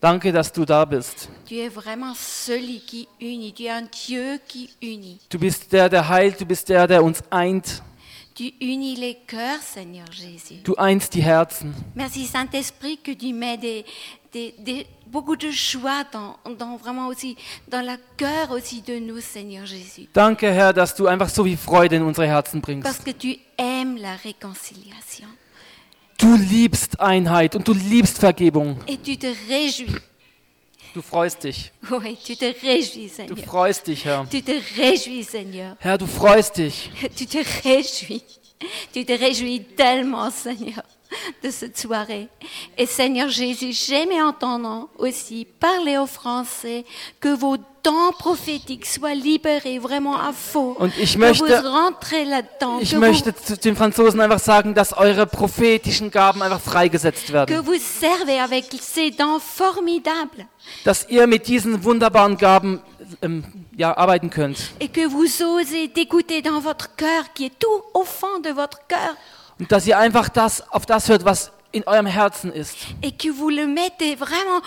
[0.00, 1.28] Danke, dass du da bist.
[1.46, 3.52] Tu es vraiment celui qui unit.
[3.54, 5.18] Tu es un Dieu qui unit.
[5.30, 6.38] Du bist der, der heilt.
[6.40, 7.82] Du bist der, der uns eint.
[8.34, 10.56] Tu unis les cœurs, Seigneur Jésus.
[10.62, 11.74] Du einst die Herzen.
[11.94, 13.86] Merci Saint-Esprit que tu mets des,
[14.34, 17.34] des- des- beaucoup de joie dans, dans vraiment aussi
[17.66, 20.06] dans le cœur aussi de nous, Seigneur Jésus.
[20.12, 23.04] Danke, Herr, dass du einfach so viel Freude in unsere Herzen Parce bringst.
[23.04, 25.28] que tu aimes la réconciliation.
[26.18, 28.78] Du liebst Einheit und du liebst Vergebung.
[28.86, 29.94] Et tu te réjouis.
[30.94, 31.72] Du freust dich.
[31.90, 33.38] Oui, tu te réjouis, Du Seigneur.
[33.46, 34.26] freust dich, Herr.
[34.30, 35.76] Tu te réjouis, Seigneur.
[35.80, 36.90] Herr, du freust dich.
[37.16, 38.22] Tu te réjouis.
[38.94, 40.82] Tu te réjouis tellement, Seigneur,
[41.42, 42.28] de cette soirée.
[42.76, 46.84] Et Seigneur Jésus, j'aimais entendre aussi parler aux Français
[47.20, 50.76] que vos dons prophétiques soient libérés vraiment à faux.
[50.80, 52.78] Und ich que möchte- vous rentrez là-dedans.
[52.80, 57.60] Ich que, möchte den Franzosen einfach sagen, dass eure prophetischen Gaben einfach freigesetzt que werden.
[57.64, 60.46] vous servez avec ces dons formidables.
[60.84, 62.80] Dass ihr mit diesen wunderbaren Gaben
[63.22, 63.44] ähm,
[63.76, 64.58] ja, arbeiten könnt.
[64.80, 68.80] Et que vous osez d'écouter dans votre cœur, qui est tout au fond de votre
[68.88, 69.14] cœur.
[69.58, 72.76] Und dass ihr einfach das, auf das hört, was in eurem Herzen ist.
[73.02, 74.62] et que vous le mettez vraiment,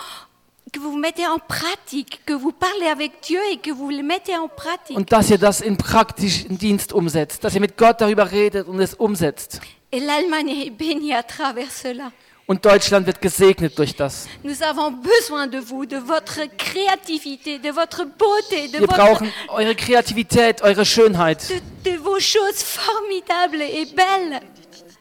[0.72, 4.36] que vous mettez en pratique, que vous parlez avec Dieu et que vous le mettez
[4.36, 4.96] en pratique.
[4.96, 7.42] Und dass ihr das in praktischen Dienst umsetzt.
[7.44, 9.60] Dass ihr mit Gott darüber redet und es umsetzt.
[9.92, 12.12] Et l'Allemagne est bénie à travers cela.
[12.46, 14.26] Und Deutschland wird gesegnet durch das.
[14.42, 19.32] Nous avons besoin de vous, de votre créativité, de votre beauté, de, Wir votre, brauchen
[19.56, 24.40] eure Kreativität, eure Schönheit, de, de vos choses formidables et belles.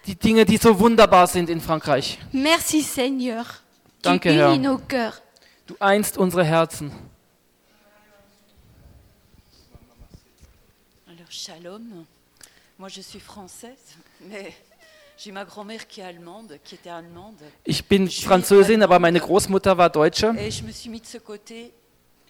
[0.10, 2.18] Die Dinge, die so wunderbar sind in Frankreich.
[2.32, 3.46] Merci Seigneur.
[4.02, 4.58] Danke, Herr.
[5.68, 6.92] Du einst unsere Herzen.
[11.08, 12.08] Alors, shalom.
[12.80, 14.54] Moi, je suis française, mais
[15.16, 17.44] j'ai ma grand-mère qui est allemande, qui était allemande.
[17.66, 20.34] Ich bin Französin, aber meine Großmutter war Deutsche.
[20.40, 21.72] Et je me suis mis de ce côté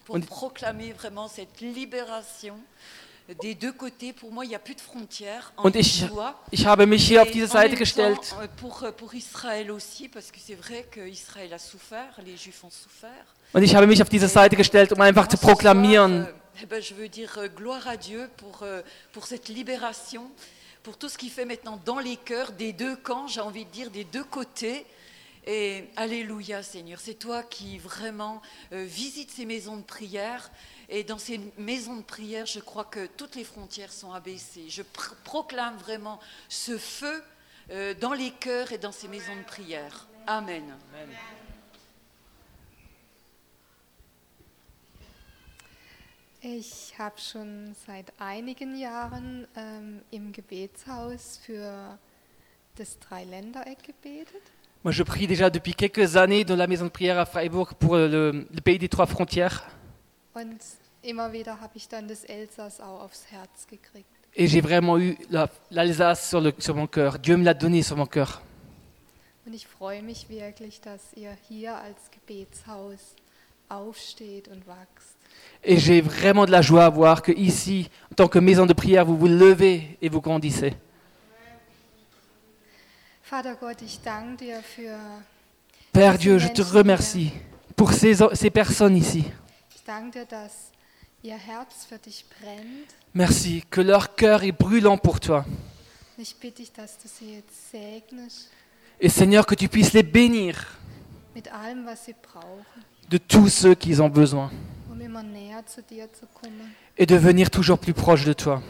[0.04, 2.58] pour proclamer vraiment cette libération
[3.40, 4.12] des deux côtés.
[4.12, 5.52] Pour moi, il n'y a plus de frontières.
[5.62, 6.04] Und ich,
[6.50, 8.16] ich habe mich hier auf Et diese Seite gestellt.
[8.30, 12.36] temps, euh, Pour, euh, pour Israël aussi, parce que c'est vrai qu'Israël a souffert, les
[12.36, 13.26] Juifs ont souffert.
[13.52, 16.26] Und ich habe mich auf diese Seite gestellt, um einfach zu proklamieren,
[16.62, 20.30] Eh ben, je veux dire euh, gloire à Dieu pour, euh, pour cette libération,
[20.82, 23.70] pour tout ce qu'il fait maintenant dans les cœurs des deux camps, j'ai envie de
[23.70, 24.84] dire des deux côtés.
[25.46, 30.50] Et Alléluia Seigneur, c'est toi qui vraiment euh, visites ces maisons de prière.
[30.92, 34.68] Et dans ces maisons de prière, je crois que toutes les frontières sont abaissées.
[34.68, 36.18] Je pr- proclame vraiment
[36.48, 37.22] ce feu
[37.70, 40.08] euh, dans les cœurs et dans ces maisons de prière.
[40.26, 40.64] Amen.
[46.42, 51.98] Ich habe schon seit einigen Jahren ähm, im Gebetshaus für
[52.76, 54.42] das Dreiländereck gebetet.
[54.82, 57.96] Moi, je prie déjà depuis quelques années dans la maison de prière à Freiburg pour
[57.96, 59.62] le, le pays des trois frontières.
[60.40, 60.58] Und
[61.02, 64.06] immer wieder habe ich dann das Elsass auch aufs Herz gekriegt.
[64.34, 67.18] Et j'ai vraiment eu la- l'Alsace sur, le- sur mon cœur.
[67.18, 68.40] Dieu me l'a donné sur mon cœur.
[69.46, 73.00] Und ich freue mich wirklich, dass ihr hier als Gebetshaus
[73.68, 75.16] aufsteht und wächst.
[75.62, 78.72] Et j'ai vraiment de la joie à voir que ici, en tant que maison de
[78.72, 80.74] prière, vous vous levez et vous grandissez.
[83.30, 84.96] Vater Gott, ich danke dir für
[85.92, 87.32] Père Dieu, je te remercie
[87.76, 89.24] pour ces, ces personnes ici.
[93.14, 95.44] Merci, que leur cœur est brûlant pour toi.
[99.00, 100.78] Et Seigneur, que tu puisses les bénir
[103.08, 104.50] de tous ceux qu'ils ont besoin
[106.96, 108.62] et devenir toujours plus proche de toi.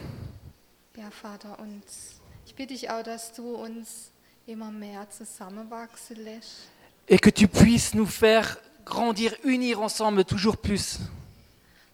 [7.07, 10.99] Et que tu puisses nous faire grandir, unir ensemble toujours plus.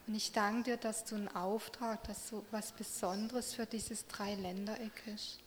[0.07, 5.03] Und ich danke dir, dass du einen Auftrag, dass du was Besonderes für dieses Dreiländereck
[5.11, 5.39] hast.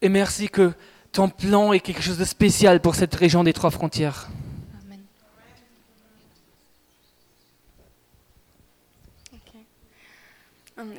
[0.00, 0.74] Et merci que
[1.12, 4.28] ton plan est quelque chose de spécial pour cette région des trois frontières.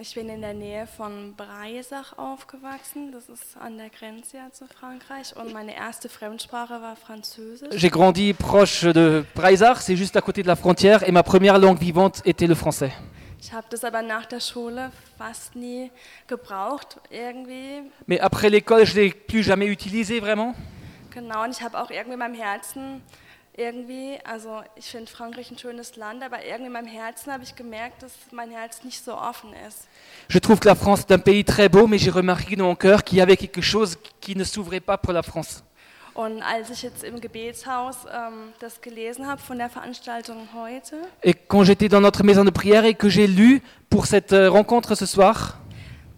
[0.01, 3.11] Ich bin in der Nähe von Breisach aufgewachsen.
[3.11, 5.35] Das ist an der Grenze ja zu Frankreich.
[5.35, 7.75] Und meine erste Fremdsprache war Französisch.
[7.75, 11.59] J'ai grandi proche de Breisach, c'est juste à côté de la frontière, et ma première
[11.59, 12.93] langue vivante était le français.
[13.41, 15.91] Ich habe das aber nach der Schule fast nie
[16.27, 17.83] gebraucht irgendwie.
[18.07, 20.55] Mais après l'école, je l'ai plus jamais utilisé vraiment.
[21.11, 23.01] Genau, und ich habe auch irgendwie in meinem Herzen
[23.57, 27.55] irgendwie, also ich finde Frankreich ein schönes Land, aber irgendwie in meinem Herzen habe ich
[27.55, 29.87] gemerkt, dass mein Herz nicht so offen ist.
[30.29, 32.75] Je trouve que la France est un pays très beau, mais j'ai remarqué dans mon
[32.75, 35.63] cœur qu'il y avait quelque chose qui ne s'ouvrait pas pour la France.
[36.13, 41.33] Und als ich jetzt im Gebetshaus ähm, das gelesen habe von der Veranstaltung heute, Et
[41.33, 44.95] quand j'étais dans notre maison de prière et que j'ai lu pour cette euh, rencontre
[44.95, 45.57] ce soir,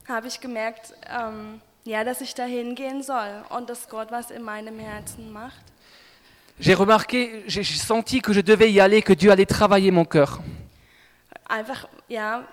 [0.08, 4.44] habe ich gemerkt, ähm, ja, dass ich da hingehen soll und dass Gott was in
[4.44, 5.64] meinem Herzen macht.
[6.60, 10.40] J'ai remarqué, j'ai senti que je devais y aller, que Dieu allait travailler mon cœur.
[11.48, 12.44] Einfach, ja,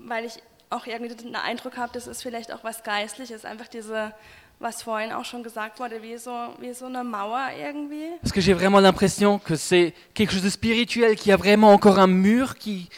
[0.00, 4.12] weil ich auch irgendwie den Eindruck habe, das ist vielleicht auch was Geistliches, einfach diese,
[4.58, 8.10] was vorhin auch schon gesagt wurde, wie so, wie so eine Mauer irgendwie.
[8.20, 11.72] Parce que j'ai vraiment l'impression que c'est quelque chose de spirituel, qu'il y a vraiment
[11.72, 12.88] encore un mur qui,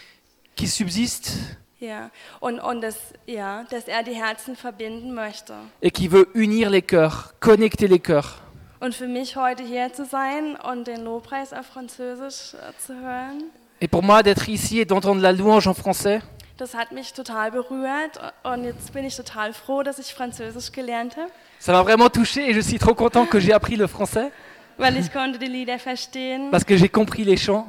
[0.57, 1.30] qui subsiste
[1.78, 2.96] Ja, und, und das,
[3.26, 5.52] ja, dass er die Herzen verbinden möchte.
[5.82, 8.40] et qui veut unir les cœurs, connecter les cœurs.
[8.87, 13.51] Und für mich heute hier zu sein und den Lobpreis auf Französisch äh, zu hören,
[13.80, 16.20] Et pour moi, d'être ici et d'entendre la louange en français,
[16.57, 21.16] das hat mich total berührt und jetzt bin ich total froh, dass ich Französisch gelernt
[21.16, 24.30] habe, ça m'a vraiment touché et je suis trop content que j'ai appris le français
[24.78, 26.53] weil ich konnte die Lieder verstehen.
[26.53, 27.66] parce que j'ai compris les chants.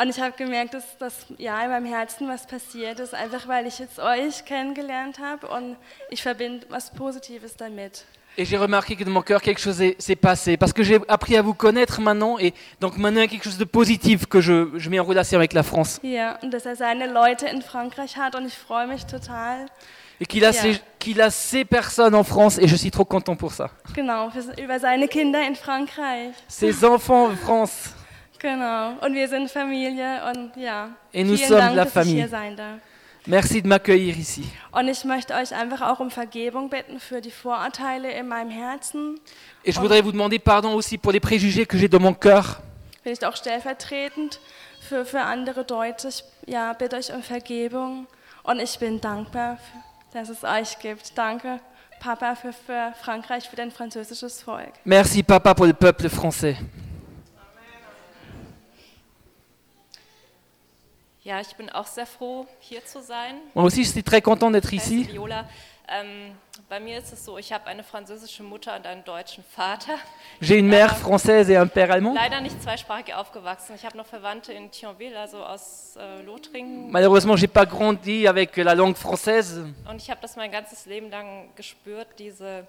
[0.00, 3.66] Und ich habe gemerkt, dass, dass ja in meinem Herzen was passiert ist, einfach weil
[3.66, 5.76] ich jetzt euch kennengelernt habe und
[6.08, 8.06] ich verbinde was Positives damit.
[8.36, 10.56] Et j'ai remarqué que dans mon cœur, quelque chose est- s'est passé.
[10.56, 12.36] Parce que j'ai appris à vous connaître maintenant.
[12.38, 15.04] Et donc maintenant, il y a quelque chose de positif que je, je mets en
[15.04, 16.00] relation avec la France.
[16.02, 19.66] Ja, und dass er seine Leute in Frankreich hat und ich freue mich total.
[20.20, 20.52] Et qu'il a, Ja.
[20.52, 23.70] ses, qu'il a ses personnes en France et je suis trop content pour ça.
[23.94, 26.34] Genau, für, über seine Kinder in Frankreich.
[26.48, 27.90] Ses enfants en France.
[28.40, 28.90] Genau.
[29.00, 30.88] Und wir sind Familie und ja.
[31.12, 32.28] Et nous sommes Dank, la famille.
[33.26, 34.44] Merci de m'accueillir ici.
[34.70, 39.18] Und ich möchte euch einfach auch um Vergebung bitten für die Vorurteile in meinem Herzen.
[39.64, 42.60] Et je voudrais vous demander pardon aussi pour les préjugés que j'ai dans mon cœur.
[43.04, 44.40] vielleicht auch stellvertretend
[44.80, 46.08] für, für andere Deutsche.
[46.08, 48.06] Ich ja, bitte euch um Vergebung.
[48.42, 49.58] Und ich bin dankbar,
[50.12, 51.16] dass es euch gibt.
[51.16, 51.60] Danke,
[52.00, 54.72] Papa, für, für Frankreich, für dein französisches Volk.
[54.84, 56.56] Merci papa pour le peuple français.
[61.24, 63.36] Ja, ich bin auch sehr froh, hier zu sein.
[63.54, 65.08] Moi aussi, je suis très content d'être ici.
[65.10, 65.48] Viola.
[65.88, 66.32] Ähm,
[66.68, 69.94] bei mir ist es so, ich habe eine französische Mutter und einen deutschen Vater.
[70.40, 72.14] J'ai une mère française et un père allemand.
[72.14, 73.74] Leider nicht zweisprachig aufgewachsen.
[73.76, 76.90] Ich habe noch Verwandte in Thionville, also aus äh, Lothringen.
[76.90, 79.64] Malheureusement, j'ai pas grandi avec la langue française.
[79.88, 82.66] Und ich habe das mein ganzes Leben lang gespürt, diese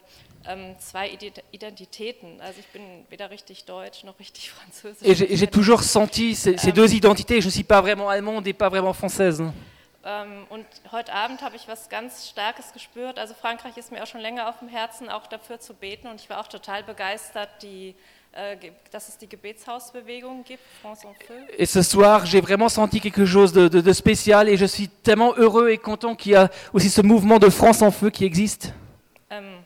[0.47, 2.39] ähm, zwei Ide- Identitäten.
[2.41, 5.07] Also ich bin weder richtig deutsch noch richtig französisch.
[5.07, 7.39] Et j'ai j'ai toujours senti ces, ces deux identités.
[7.41, 9.41] Je ne suis pas vraiment allemande et pas vraiment française.
[10.07, 13.17] Ähm, und heute Abend habe ich was ganz Starkes gespürt.
[13.17, 16.07] Also Frankreich ist mir auch schon länger auf dem Herzen, auch dafür zu beten.
[16.07, 17.95] Und ich war auch total begeistert, die,
[18.33, 18.55] äh,
[18.91, 21.33] dass es die Gebetshausbewegung gibt, France en Feu.
[21.57, 24.89] Et ce soir, j'ai vraiment senti quelque chose de, de- de spécial et je suis
[24.89, 28.25] tellement heureux et content qu'il y a aussi ce mouvement de France en feu qui
[28.25, 28.73] existe.
[29.31, 29.65] Ähm,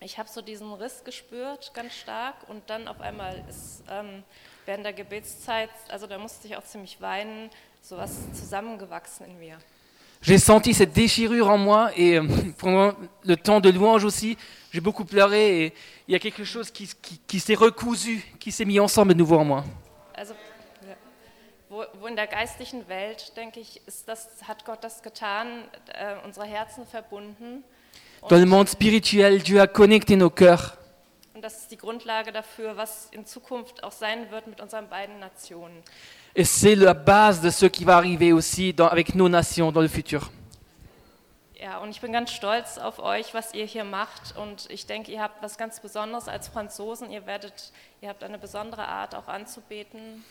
[0.00, 2.34] ich habe so diesen Riss gespürt, ganz stark.
[2.48, 4.22] Und dann auf einmal ist ähm,
[4.66, 7.48] während der Gebetszeit, also da musste ich auch ziemlich weinen,
[7.88, 9.58] sowas zusammengewachsen in mir.
[10.22, 12.26] J'ai senti cette déchirure en moi et euh,
[12.58, 14.36] pendant le temps de louange aussi,
[14.72, 15.72] j'ai beaucoup pleuré et
[16.08, 19.18] il y a quelque chose qui, qui- qui s'est recousu, qui s'est mis ensemble de
[19.18, 19.64] nouveau en moi.
[20.14, 20.34] Also
[20.88, 20.94] ja,
[21.70, 25.64] wo, wo in der geistlichen Welt, denke ich, ist das, hat Gott das getan,
[25.94, 27.62] äh, unsere Herzen verbunden?
[28.28, 30.72] Dans le monde spirituel, Dieu a connecté nos cœurs.
[31.34, 35.20] Und das ist die Grundlage dafür, was in Zukunft auch sein wird mit unseren beiden
[35.20, 35.82] Nationen.
[36.38, 39.80] Et c'est la base de ce qui va arriver aussi dans- avec nos nations dans
[39.80, 40.30] le futur.
[41.58, 44.34] Ja, und ich bin ganz stolz auf euch, was ihr hier macht.
[44.36, 47.10] Und ich denke, ihr habt was ganz Besonderes als Franzosen.
[47.10, 47.72] Ihr werdet,
[48.02, 50.22] ihr habt eine besondere Art auch anzubeten.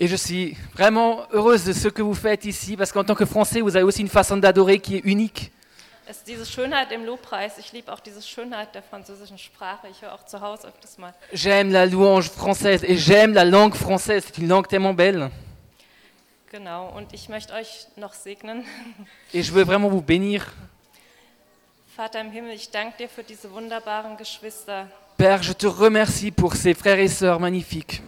[0.00, 3.26] Et je suis vraiment heureuse de ce que vous faites ici parce qu'en tant que
[3.26, 5.50] Français, vous avez aussi une façon d'adorer qui est unique.
[6.06, 7.58] Es ist diese Schönheit im Lobpreis.
[7.58, 9.88] Ich liebe auch diese Schönheit der französischen Sprache.
[9.90, 11.12] Ich höre auch zu Hause öfters mal.
[11.34, 14.22] J'aime la louange française et j'aime la langue française.
[14.28, 15.28] C'est une langue tellement belle.
[16.50, 18.64] Genau, und ich möchte euch noch segnen.
[19.34, 20.46] Et je veux vraiment vous bénir.
[21.94, 24.88] Vater im Himmel, ich danke dir für diese wunderbaren Geschwister.
[25.18, 28.00] Père, je te remercie pour ces frères et sœurs magnifiques.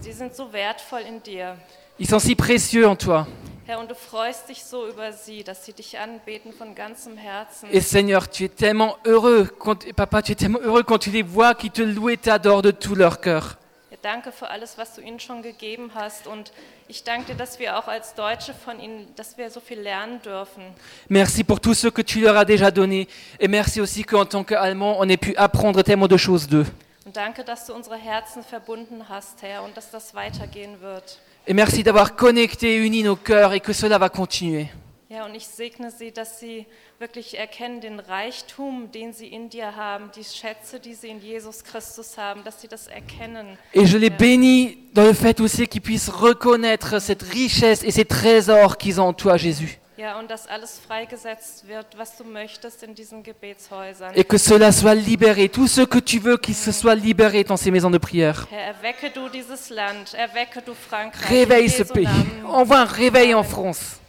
[0.00, 1.54] Sie sind so wertvoll in dir.
[2.00, 3.28] Ils sont si précieux en toi.
[3.66, 7.68] Herr, und du freust dich so über sie, dass sie dich anbeten von ganzem Herzen.
[7.70, 11.22] Et Seigneur, tu es tellement heureux, quand, Papa, tu es tellement heureux quand tu les
[11.22, 13.56] vois qui te louent et t'adorent de tout leur cœur.
[14.04, 16.26] Danke für alles, was du ihnen schon gegeben hast.
[16.26, 16.52] Und
[16.88, 20.20] ich danke dir, dass wir auch als Deutsche von ihnen, dass wir so viel lernen
[20.20, 20.62] dürfen.
[21.08, 23.08] Merci pour tout ce que tu leur as déjà donné.
[23.40, 26.66] Et merci aussi qu'en tant qu'Allemands, on ait pu apprendre tellement de choses d'eux.
[27.06, 31.18] Und danke, dass du unsere Herzen verbunden hast, Herr, und dass das weitergehen wird.
[31.46, 34.68] Et merci d'avoir connecté uni nos cœurs et que cela va continuer.
[35.14, 36.66] Ja, und ich segne sie, dass sie
[36.98, 41.62] wirklich erkennen den Reichtum, den sie in dir haben, die Schätze, die sie in Jesus
[41.62, 43.56] Christus haben, dass sie das erkennen.
[43.72, 48.04] Et je les bénis dans le fait aussi qu'ils puissent reconnaître cette richesse et ces
[48.04, 49.78] trésors qu'ils ont en toi, Jésus.
[49.96, 54.16] Ja, und dass alles freigesetzt wird, was du möchtest in diesen Gebetshäusern.
[54.16, 55.48] Et que cela soit libéré.
[55.48, 58.48] Tout ce que tu veux qu'il se soit libéré dans ces maisons de prière.
[58.50, 61.28] Herr, erwecke du dieses Land, erwecke du Frankreich.
[61.28, 62.08] Réveille ce pays.
[62.44, 64.00] Envoie un réveil en France.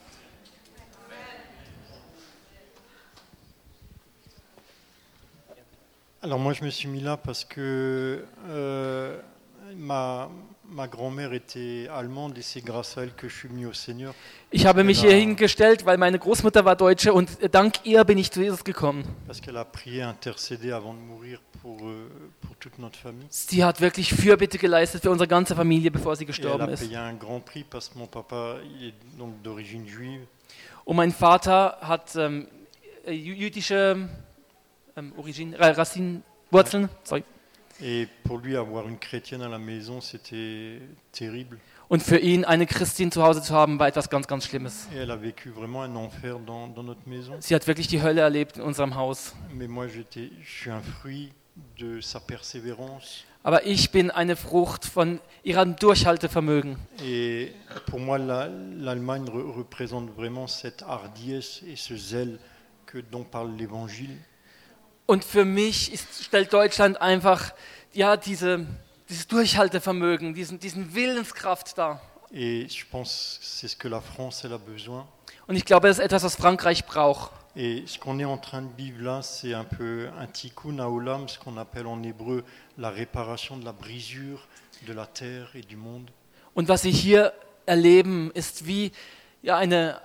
[6.25, 9.19] Alors moi je me suis mis là parce que euh,
[9.77, 10.27] ma,
[10.67, 14.11] ma grand-mère était allemande et c'est grâce à elle que je suis venu au Seigneur.
[14.51, 18.03] Ich habe mich Elle hier a- hingestellt, weil meine Großmutter war Deutsche und dank ihr
[18.05, 19.03] bin ich zu Jesus gekommen.
[19.27, 22.09] Parce qu'elle a prié, intercédé avant de mourir pour, euh,
[22.41, 23.27] pour toute notre famille.
[23.29, 26.71] Sie hat wirklich Fürbitte geleistet für unsere ganze Familie, bevor sie Et elle gestorben a
[26.73, 26.79] ist.
[26.81, 30.21] payé un grand prix parce que mon papa il est donc d'origine juive.
[30.85, 32.47] Und mein Vater hat ähm,
[33.05, 34.07] äh, jü- jüdische
[35.17, 36.21] Origine, Ra- Racinen,
[36.51, 36.87] Wurzeln.
[37.03, 37.23] Sorry.
[37.81, 40.79] Et pour lui avoir une chrétienne à la maison c'était
[41.11, 41.59] terrible.
[41.89, 44.87] Und für ihn eine Christin zu Hause zu haben, war etwas ganz, ganz Schlimmes.
[44.93, 47.33] Et elle a vécu vraiment un enfer dans, dans notre maison.
[47.41, 49.35] Sie hat wirklich die Hölle erlebt in unserem Haus.
[49.53, 51.31] Mais moi j'étais, je suis un fruit
[51.77, 53.25] de sa persévérance.
[53.43, 56.77] Aber ich bin eine Frucht von ihrem Durchhaltevermögen.
[57.03, 57.51] Et
[57.87, 62.39] pour moi, la- l'Allemagne re- représente vraiment cette hardiesse et ce zèle
[62.87, 64.17] que dont parle l'Évangile.
[65.05, 67.53] Und für mich ist, stellt Deutschland einfach
[67.93, 68.65] ja, diese,
[69.09, 72.01] dieses Durchhaltevermögen, diesen, diesen Willenskraft dar.
[72.31, 75.07] Et je pense c'est ce que la France elle a besoin.
[75.47, 77.31] Und ich glaube, das ist etwas, was Frankreich braucht.
[77.55, 81.29] Et ce qu'on est en train de vivre là, c'est un peu un tikkun haolam,
[81.29, 82.43] ce qu'on appelle en hébreu
[82.77, 84.45] la réparation de la brisure
[84.85, 86.09] de la terre et du monde.
[86.53, 87.33] Und was Sie hier
[87.65, 88.91] erleben, ist wie
[89.41, 89.99] ja, eine,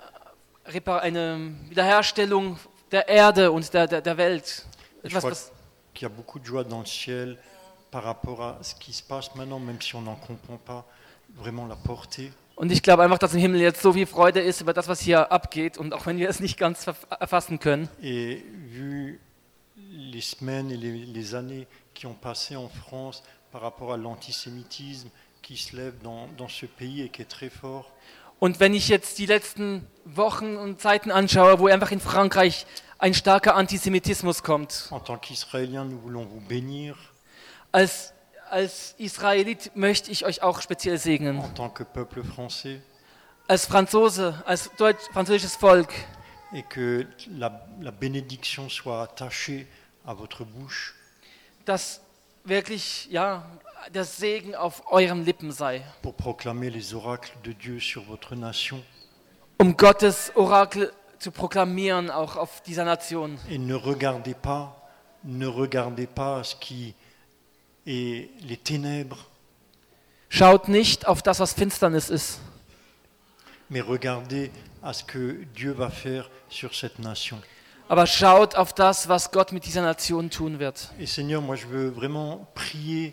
[0.65, 2.59] eine Wiederherstellung
[2.91, 4.67] der Erde und der, der, der Welt.
[5.05, 5.33] Je crois
[5.95, 7.39] qu'il y a beaucoup de joie dans le ciel
[7.91, 10.87] par rapport à ce qui se passe maintenant, même si on n'en comprend pas
[11.37, 12.33] vraiment la portée.
[12.57, 15.01] und ich glaube einfach, dass im Himmel jetzt so viel Freude ist über das, was
[15.01, 15.79] hier abgeht.
[15.79, 17.89] Und auch wenn wir es nicht ganz erfassen können.
[18.03, 19.19] Et vu
[19.77, 25.09] les semaines et les, les années qui ont passé en France par rapport à l'antisémitisme
[25.43, 27.91] qui se lève dans, dans ce pays et qui est très fort,
[28.41, 32.67] Und wenn ich jetzt die letzten Wochen und Zeiten anschaue, wo einfach in Frankreich
[33.01, 36.97] ein starker Antisemitismus kommt, en tant qu'Israéliens, nous voulons vous bénir.
[37.73, 38.13] als,
[38.51, 41.39] als Israelit möchte ich euch auch speziell segnen.
[41.39, 42.81] En tant que peuple français,
[43.49, 45.93] Als Franzose, als Deutsch, französisches Volk.
[46.53, 49.67] et que la, la bénédiction soit attachée
[50.07, 50.95] à votre bouche.
[51.65, 52.01] dass
[52.45, 53.45] wirklich ja
[53.95, 58.83] der Segen auf euren Lippen sei, pour proclamer les oracles de Dieu sur votre nation.
[59.59, 63.39] um Gottes Orakel zu proklamieren auch auf dieser Nation.
[63.49, 64.75] Et ne regardez pas,
[65.23, 66.95] ne regardez pas ce qui
[67.87, 69.27] est les ténèbres,
[70.33, 72.41] Schaut nicht auf das, was Finsternis ist,
[73.69, 77.43] mais regardez à ce que Dieu va faire sur cette nation.
[77.89, 80.93] aber schaut auf das, was Gott mit dieser Nation tun wird.
[81.01, 83.13] Et Seigneur, moi je veux vraiment prier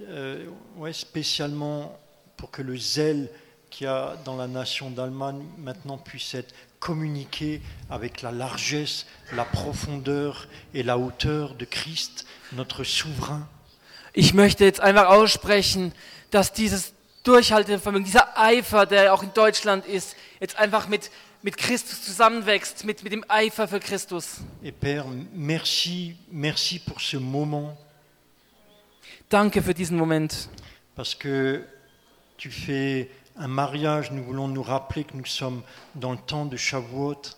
[0.00, 0.46] euh,
[0.76, 1.96] ouais, spécialement
[2.36, 3.30] pour que le zèle
[3.76, 7.60] qu'il y a dans la nation d'Allemagne maintenant puisse être communiqué
[7.90, 9.04] avec la largesse,
[9.34, 13.46] la profondeur et la hauteur de Christ, notre souverain.
[14.14, 15.92] Ich möchte jetzt einfach aussprechen,
[16.30, 21.10] dass dieses Durchhaltevermögen, dieser Eifer, der auch in Deutschland ist, jetzt einfach mit,
[21.42, 24.38] mit Christus zusammenwächst, mit, mit dem Eifer für Christus.
[24.62, 25.04] Et Père,
[25.34, 27.76] merci, merci pour ce moment,
[29.28, 30.48] Danke für diesen Moment.
[30.94, 31.62] parce que
[32.38, 35.62] tu fais un mariage, nous voulons nous rappeler que nous sommes
[35.94, 37.36] dans le temps de Shavuot,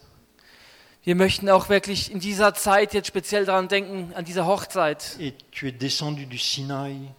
[1.04, 5.34] Wir möchten auch wirklich in dieser Zeit jetzt speziell daran denken, an diese Hochzeit, et
[5.52, 7.14] tu es descendu du Sinaï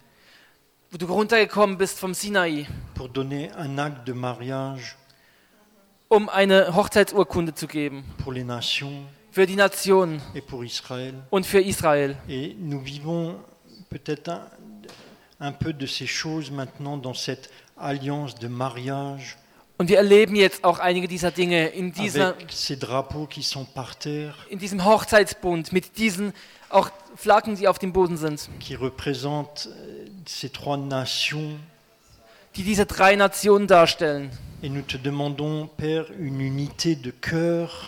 [0.92, 4.96] wo du runtergekommen bist vom Sinai, pour donner un acte de mariage
[6.08, 11.14] um eine Hochzeitsurkunde zu geben pour les nations für die Nation et pour Israël.
[11.30, 12.16] und für Israel.
[12.28, 13.36] Et nous vivons
[13.88, 14.46] peut-être un,
[15.40, 17.50] un peu de ces choses maintenant dans cette
[17.80, 19.36] alliance de mariage
[19.80, 22.46] Und wir erleben jetzt auch einige dieser Dinge in, dieser, terre,
[24.50, 26.34] in diesem Hochzeitsbund mit diesen
[26.68, 28.90] auch Flaggen, die auf dem Boden sind, euh,
[30.76, 31.60] nations.
[32.56, 34.30] die diese drei Nationen darstellen.
[34.62, 37.78] Père, de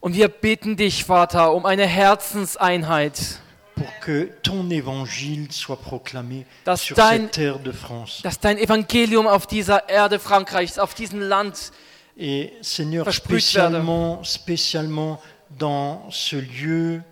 [0.00, 3.40] Und wir bitten dich, Vater, um eine Herzenseinheit,
[3.78, 8.20] pour que ton évangile soit proclamé Dass sur dein- cette terre de France.
[8.22, 11.72] dass dein Evangelium auf dieser Erde Frankreichs, auf diesem Land
[12.18, 13.40] Et Seigneur, versprüht werde.
[13.42, 15.20] spécialement, spécialement
[15.58, 17.02] dans ce lieu,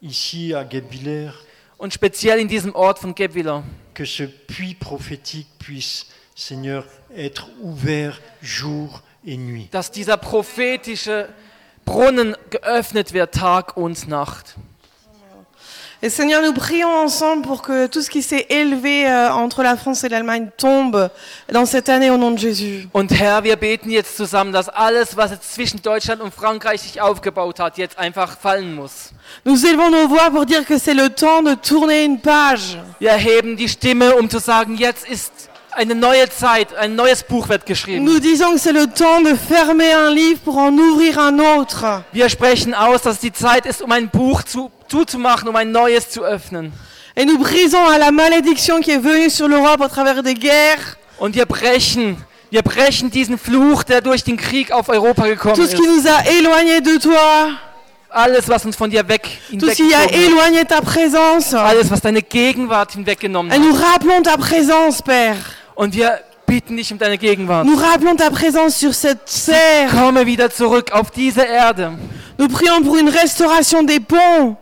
[0.00, 1.32] ici à Guebwiller,
[1.78, 3.62] und speziell in diesem Ort von Gebwiller,
[3.94, 6.84] que ce puits prophétique puisse, Seigneur,
[7.16, 9.68] être ouvert jour et nuit.
[9.72, 11.28] dass dieser prophetische
[11.84, 14.54] Brunnen geöffnet wird Tag und Nacht.
[16.04, 19.76] Et Seigneur, nous prions ensemble pour que tout ce qui s'est élevé euh, entre la
[19.76, 21.08] France et l'Allemagne tombe
[21.52, 22.88] dans cette année au nom de Jésus.
[22.92, 27.00] Und Herr, wir beten jetzt zusammen, dass alles, was jetzt zwischen Deutschland und Frankreich sich
[27.00, 29.12] aufgebaut hat, jetzt einfach fallen muss.
[29.44, 32.76] Nous élevons nos voix pour dire que c'est le temps de tourner une page.
[32.98, 37.48] Wir erheben die Stimme, um zu sagen, jetzt ist eine neue Zeit, ein neues Buch
[37.48, 38.04] wird geschrieben.
[38.04, 42.02] Nous disons que c'est le temps de fermer un livre pour en ouvrir un autre.
[42.12, 46.10] Wir sprechen aus, dass die Zeit ist, um ein Buch zu, zuzumachen, um ein neues
[46.10, 46.72] zu öffnen.
[47.16, 50.96] Et nous brisons à la malédiction qui est venue sur l'Europe au travers des guerres.
[51.18, 52.16] Und wir brechen,
[52.50, 55.76] wir brechen diesen Fluch, der durch den Krieg auf Europa gekommen Tout ce ist.
[55.76, 57.50] qui nous a éloignés de toi.
[58.14, 59.22] Alles, was uns von dir weg
[59.58, 61.54] Tout ce qui a éloigné ta présence.
[61.54, 63.58] Alles, was deine Gegenwart hinweggenommen Et hat.
[63.58, 65.36] nous rappelons ta présence, Père.
[65.82, 67.66] Und wir bitten dich um deine Gegenwart.
[67.66, 69.90] Nous rappelons ta présence sur cette terre.
[69.90, 71.98] Komme wieder zurück auf diese Erde.
[72.38, 74.56] Nous prions pour une restauration des ponts,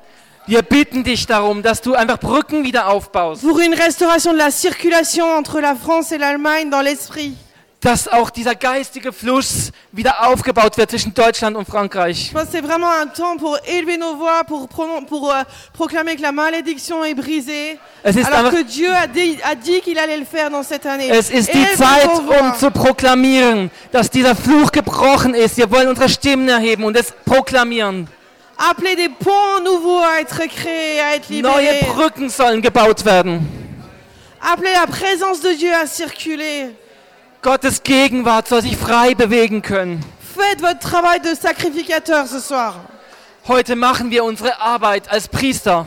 [0.46, 3.42] Wir bitten dich darum, dass du einfach Brücken wieder aufbaust.
[3.42, 7.34] pour une restauration de la circulation entre la France et l'Allemagne dans l'esprit.
[7.80, 12.30] Dass auch dieser geistige Fluss wieder aufgebaut wird zwischen Deutschland und Frankreich.
[12.52, 17.02] C'est vraiment un temps pour élever nos voix, pour, pour euh, proclamer que la malédiction
[17.04, 17.78] est brisée.
[18.02, 20.84] Es ist alors einfach- que Dieu a dit, dit qu'il allait le faire dans cette
[20.84, 21.08] année.
[21.08, 25.56] Es ist die Zeit, um zu proklamieren, dass dieser Fluch gebrochen ist.
[25.56, 28.08] Wir wollen unsere Stimmen erheben und es proklamieren.
[28.58, 31.86] Appelez des ponts nouveaux à être créés, à être Neue libérés.
[31.86, 33.40] Brücken sollen gebaut werden.
[34.38, 36.74] Appelez la présence de Dieu à circuler.
[37.42, 40.04] Gottes Gegenwart soll sich frei bewegen können.
[40.36, 42.74] Faites votre travail de sacrificateur ce soir.
[43.48, 45.86] Heute machen wir unsere Arbeit als Priester.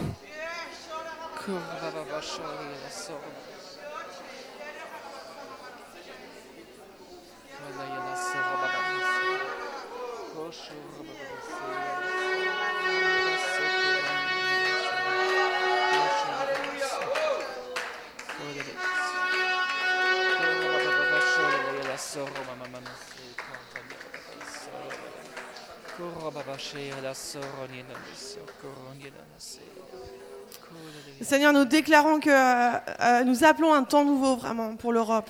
[31.22, 35.30] Seigneur, nous déclarons que euh, euh, nous appelons un temps nouveau vraiment pour l'Europe.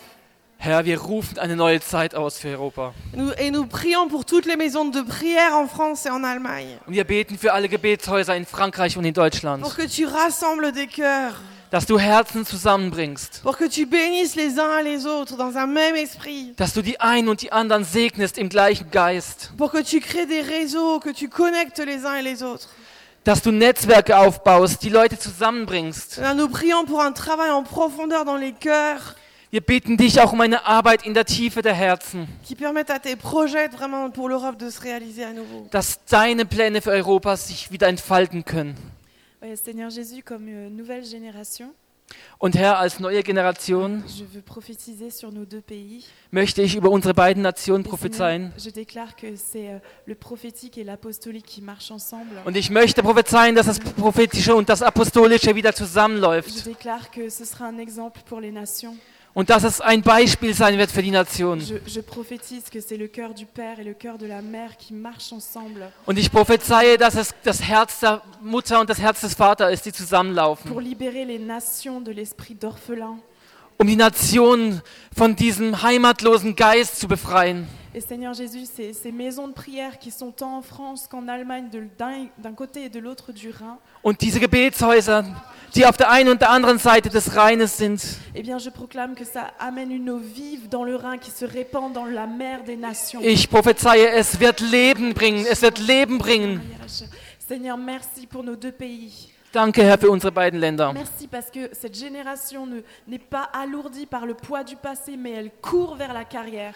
[0.60, 2.94] Herr, wir rufen eine neue Zeit aus für Europa.
[3.14, 6.78] Nous- et nous prions pour toutes les maisons de prière en France et en Allemagne.
[6.88, 10.72] Und wir beten für alle Gebetshäuser in Frankreich und in Deutschland, Pour que tu rassembles
[10.72, 11.34] des cœurs.
[11.74, 15.96] Dass du Herzen zusammenbringst, Pour que tu bénisses les uns les autres dans un même
[15.96, 16.54] esprit.
[16.56, 20.28] dass du die einen und die anderen segnest im gleichen Geist, Pour que tu crées
[20.28, 22.70] des réseaux, que tu connectes les uns et les autres.
[23.24, 26.12] dass du Netzwerke aufbaust, die Leute zusammenbringst.
[26.16, 29.16] Seigneur, nous prions pour un travail en profondeur dans les cœurs
[29.50, 33.00] Wir bitten dich auch um eine Arbeit in der Tiefe der Herzen, qui permette à
[33.00, 35.68] tes projets vraiment pour l'Europe de se réaliser à nouveau.
[35.72, 38.76] dass deine Pläne für Europa sich wieder entfalten können.
[39.56, 41.74] Seigneur Jésus, comme euh, nouvelle génération,
[42.40, 46.06] Und Herr, als neue Generation je veux prophétiser sur nos deux pays.
[46.32, 48.52] möchte ich über unsere beiden Nationen Et prophezeien.
[48.52, 52.36] Seigneur, je déclare que c'est euh, le prophétique et l'apostolique qui marchent ensemble.
[52.46, 56.66] Und ich möchte prophezeien, dass das Prophetische und das Apostolische wieder Je zusammenläuft.
[56.68, 58.96] déclare que ce sera un exemple pour les nations.
[59.34, 61.60] Und dass es ein Beispiel sein wird für die Nation.
[66.06, 69.86] Und ich prophezeie, dass es das Herz der Mutter und das Herz des Vaters ist,
[69.86, 70.80] die pour zusammenlaufen.
[70.82, 73.18] libérer les nations de l'esprit d'orphelin.
[73.80, 74.82] Um die Nation
[75.16, 77.68] von diesem heimatlosen Geist zu befreien.
[77.96, 81.70] Et Seigneur Jésus, ces, ces maisons de prière qui sont tant en France qu'en Allemagne,
[81.70, 85.24] de- d'un d'un côté et de l'autre du Rhin, Und diese Gebetshäuser,
[85.76, 88.02] die auf der einen und der anderen Seite des Rheines sind,
[88.34, 91.46] eh bien je proclame que ça amène une eau vive dans le Rhin qui se
[91.46, 93.22] répand dans la mer des nations.
[93.22, 96.62] ich prophezeie, es wird Leben bringen, es wird Leben bringen.
[97.48, 99.30] Seigneur, merci pour nos deux pays.
[100.94, 105.32] Merci parce que cette génération ne- n'est pas alourdie par le poids du passé, mais
[105.32, 106.74] elle court vers la carrière.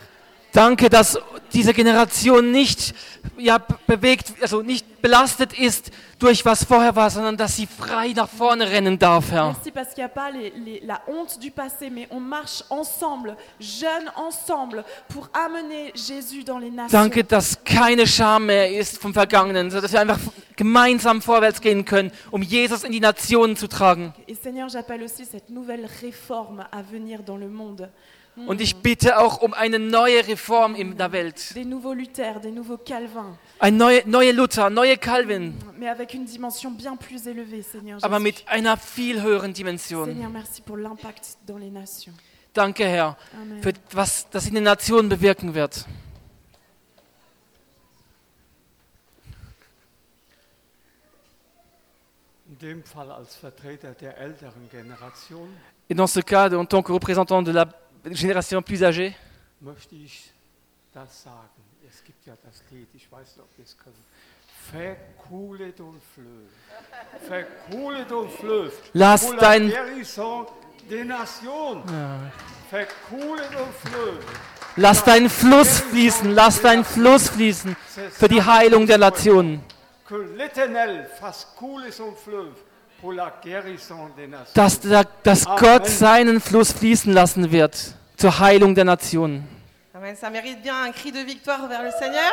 [0.53, 1.17] Danke, dass
[1.53, 2.93] diese Generation nicht
[3.37, 8.11] ja, be- bewegt, also nicht belastet ist durch was vorher war, sondern dass sie frei
[8.15, 9.51] nach vorne rennen darf, Herr.
[9.53, 12.63] Merci parce qu'il n'y a pas les- les- la honte du passé, mais on marche
[12.69, 16.91] ensemble, jeunes ensemble, pour amener Jésus dans les nations.
[16.91, 20.19] Danke, dass keine Scham mehr ist vom Vergangenen, sondern dass wir einfach
[20.55, 24.13] gemeinsam vorwärts gehen können, um Jesus in die Nationen zu tragen.
[24.27, 27.89] Et Seigneur, j'appelle aussi cette nouvelle réforme à venir dans le monde.
[28.45, 31.55] Und ich bitte auch um eine neue Reform in der Welt.
[31.55, 36.25] Des nouveaux Luther, des nouveaux Calvin, Ein neue, neue Luther, neue Calvin, mais avec une
[36.25, 37.97] dimension bien plus élevée, Seigneur.
[38.03, 40.05] aber mit einer viel höheren Dimension.
[40.05, 42.13] Seigneur, merci pour l'impact dans les nations.
[42.53, 43.61] Danke, Herr, Amen.
[43.63, 45.85] für was das in den Nationen bewirken wird.
[52.49, 55.47] In dem Fall als Vertreter der älteren Generation
[55.89, 57.65] Et dans ce cas, en tant que représentant de la
[58.11, 59.13] génération plus âgée,
[59.61, 60.31] möchte ich
[60.93, 61.49] das sagen.
[61.89, 63.95] Es gibt ja das Lied, ich weiß nicht, ob ihr es könnt.
[64.71, 66.49] Verkulet und fleuve.
[67.27, 68.71] Verkulet und fleuve.
[68.93, 71.91] Lass dein- des nations.
[71.91, 72.31] Ja.
[72.69, 74.19] Verkulet und fleuve.
[74.75, 77.75] lass deinen Fluss fließen, lass deinen Fluss fließen
[78.11, 79.61] für die Heilung der Nationen.
[80.07, 82.15] Que l'Éternel fasse couler son
[84.53, 84.79] Dass,
[85.23, 85.45] dass.
[85.45, 89.47] Gott seinen Fluss fließen lassen wird zur Heilung der Nationen.
[89.93, 90.15] Amen.
[90.15, 92.31] Ça mérite bien un cri de victoire vers le Seigneur.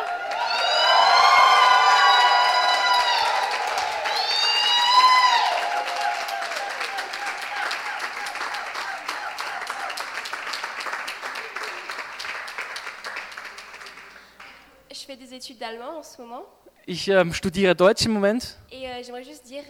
[14.90, 16.44] Je fais des études d'allemand en ce moment
[16.86, 19.62] Ich ähm, studiere Deutsch im Moment et euh, j'aimerais juste dire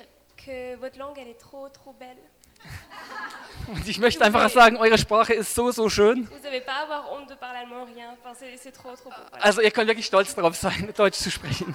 [0.44, 2.16] que votre langue elle est trop trop belle.
[3.68, 6.28] Und ich möchte einfach sagen, eure Sprache ist so, so schön.
[6.30, 8.14] Vous n'avez pas à avoir honte de parler allemand, rien.
[8.22, 9.16] Enfin, c'est c'est trop, trop beau.
[9.30, 9.44] Voilà.
[9.44, 11.74] Also ihr könnt wirklich stolz darauf sein, Deutsch zu sprechen.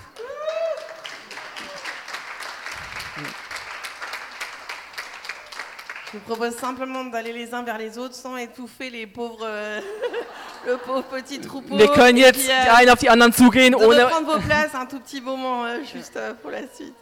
[6.12, 9.80] Je vous propose simplement d'aller les uns vers les autres sans étouffer les pauvres, euh,
[10.66, 11.78] le pauvre petit troupeau.
[11.78, 14.06] Wir können Et jetzt puis, die euh, einen auf die anderen zugehen, de ohne...
[14.06, 16.96] reprendre vos places un tout petit moment euh, juste euh, pour la suite.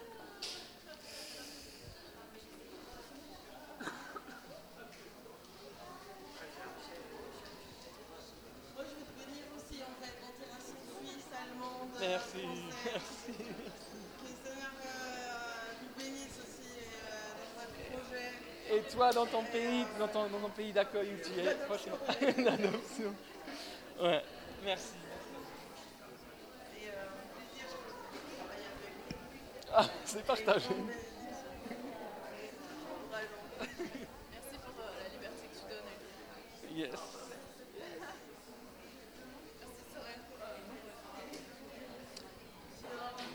[19.57, 21.97] Pays, dans ton, dans ton pays d'accueil où tu es, franchement,
[22.43, 23.13] l'adoption.
[24.01, 24.23] Ouais,
[24.63, 24.93] merci.
[29.73, 30.65] Ah, c'est partagé.
[33.59, 36.77] Merci pour euh, la liberté que tu donnes.
[36.77, 36.99] Yes.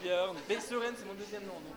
[0.02, 0.36] Björn.
[0.48, 1.54] Bessuren, c'est mon deuxième nom.
[1.54, 1.76] Donc,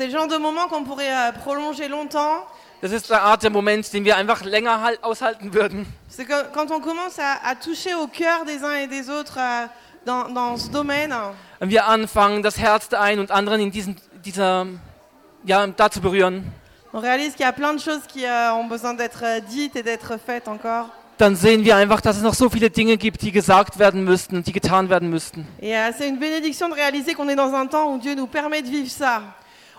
[0.00, 2.46] c'est le genre de moment qu'on pourrait euh, prolonger longtemps.
[2.80, 5.84] Das ist der Art der Moment, den wir einfach länger halt aushalten würden.
[6.08, 9.66] C'est quand on commence à, à toucher au cœur des uns et des autres euh,
[10.06, 11.14] dans, dans ce domaine,
[11.60, 13.94] Und wir anfangen, das Herz der einen und anderen in diesem,
[14.24, 14.66] dieser,
[15.44, 16.44] ja, da zu berühren.
[16.94, 19.76] on réalise qu'il y a plein de choses qui euh, ont besoin d'être euh, dites
[19.76, 20.88] et d'être faites encore.
[21.18, 24.36] Dann sehen wir einfach, dass es noch so viele Dinge gibt, die gesagt werden müssten
[24.36, 25.46] und die getan werden müssten.
[25.60, 28.26] Et euh, c'est une bénédiction de réaliser qu'on est dans un temps où Dieu nous
[28.26, 29.20] permet de vivre ça.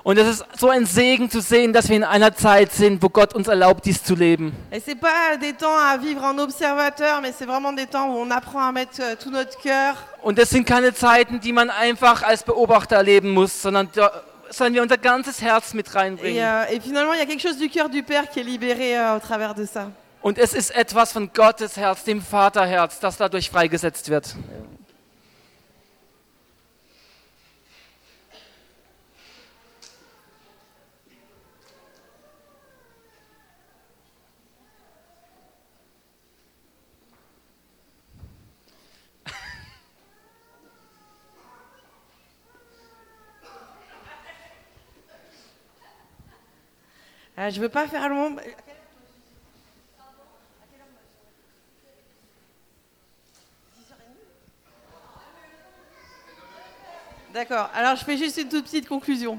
[0.04, 3.10] Und es ist so ein Segen zu sehen, dass wir in einer Zeit sind, wo
[3.10, 4.52] Gott uns erlaubt, dies zu leben.
[4.72, 8.18] Et c'est pas des temps à vivre en observateur, mais c'est vraiment des temps où
[8.20, 9.96] on apprend à mettre euh, tout notre cœur.
[10.24, 14.12] Und es sind keine Zeiten, die man einfach als Beobachter erleben muss, sondern da
[14.50, 16.44] sollen wir unser ganzes Herz mit Et, reinbringen.
[16.44, 18.98] euh, et finalement, il y a quelque chose du cœur du Père qui est libéré
[18.98, 19.92] euh, au travers de ça.
[20.24, 24.36] Und es ist etwas von Gottes Herz, dem Vaterherz, das dadurch freigesetzt wird.
[47.42, 48.36] Euh, je veux pas faire long.
[57.34, 59.38] D'accord, alors je fais juste une toute petite conclusion.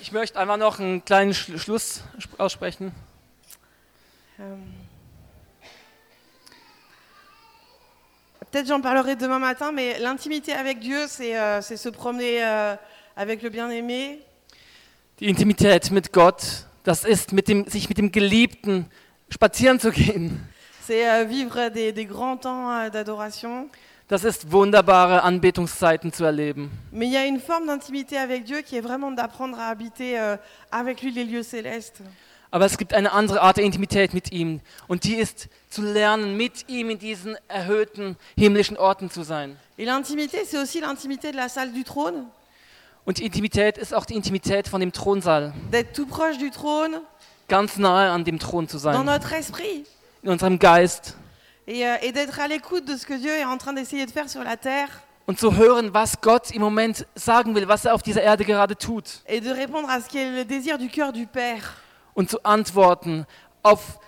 [0.00, 2.92] Ich möchte einfach noch einen kleinen Sch Schluss sp- aussprechen.
[4.40, 4.56] Euh,
[8.50, 12.74] Peut-être j'en parlerai demain matin, mais l'intimité avec Dieu, c'est euh, se promener euh,
[13.16, 14.20] avec le bien-aimé,
[15.22, 18.86] Die Intimität mit Gott, das ist, mit dem, sich mit dem Geliebten
[19.28, 20.48] spazieren zu gehen.
[20.84, 23.70] c'est euh, vivre des, des grands temps euh, d'adoration.
[24.08, 26.72] Das ist wunderbare Anbetungszeiten zu erleben.
[26.90, 30.18] Mais il y a une forme d'intimité avec Dieu qui est vraiment d'apprendre à habiter
[30.18, 30.36] euh,
[30.72, 32.02] avec lui les lieux célestes.
[32.50, 34.58] Aber es gibt eine andere Art der Intimität mit ihm.
[34.88, 39.56] Und die ist zu lernen, mit ihm in diesen erhöhten himmlischen Orten zu sein.
[39.78, 42.24] Et l'intimité, c'est aussi l'intimité de la salle du trône,
[43.04, 45.52] Und die Intimität ist auch die Intimität von dem Thronsaal.
[45.72, 47.00] d'être tout proche du trône,
[47.48, 49.04] Ganz nahe an dem Thron zu dans sein.
[49.04, 49.84] notre esprit,
[50.22, 51.16] In unserem Geist.
[51.66, 54.10] et, euh, et d'être à l'écoute de ce que Dieu est en train d'essayer de
[54.10, 54.88] faire sur la terre,
[55.26, 58.76] Und zu hören, was Gott im Moment sagen will, was er auf dieser Erde gerade
[58.76, 59.22] tut.
[59.26, 61.74] et de répondre à ce qui est le désir du cœur du Père.
[62.14, 63.24] Und zu antworten
[63.64, 63.98] auf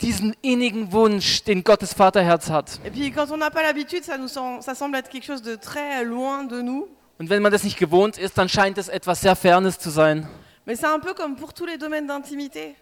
[0.00, 2.78] diesen innigen Wunsch, den Gottes Vaterherz hat.
[2.84, 5.42] Et puis quand on n'a pas l'habitude, ça, nous sem- ça semble être quelque chose
[5.42, 6.88] de très loin de nous.
[7.18, 10.28] Und wenn man das nicht gewohnt ist, dann scheint es etwas sehr Fernes zu sein.
[10.66, 12.74] Mais c'est un peu comme pour tous les domaines d'intimité.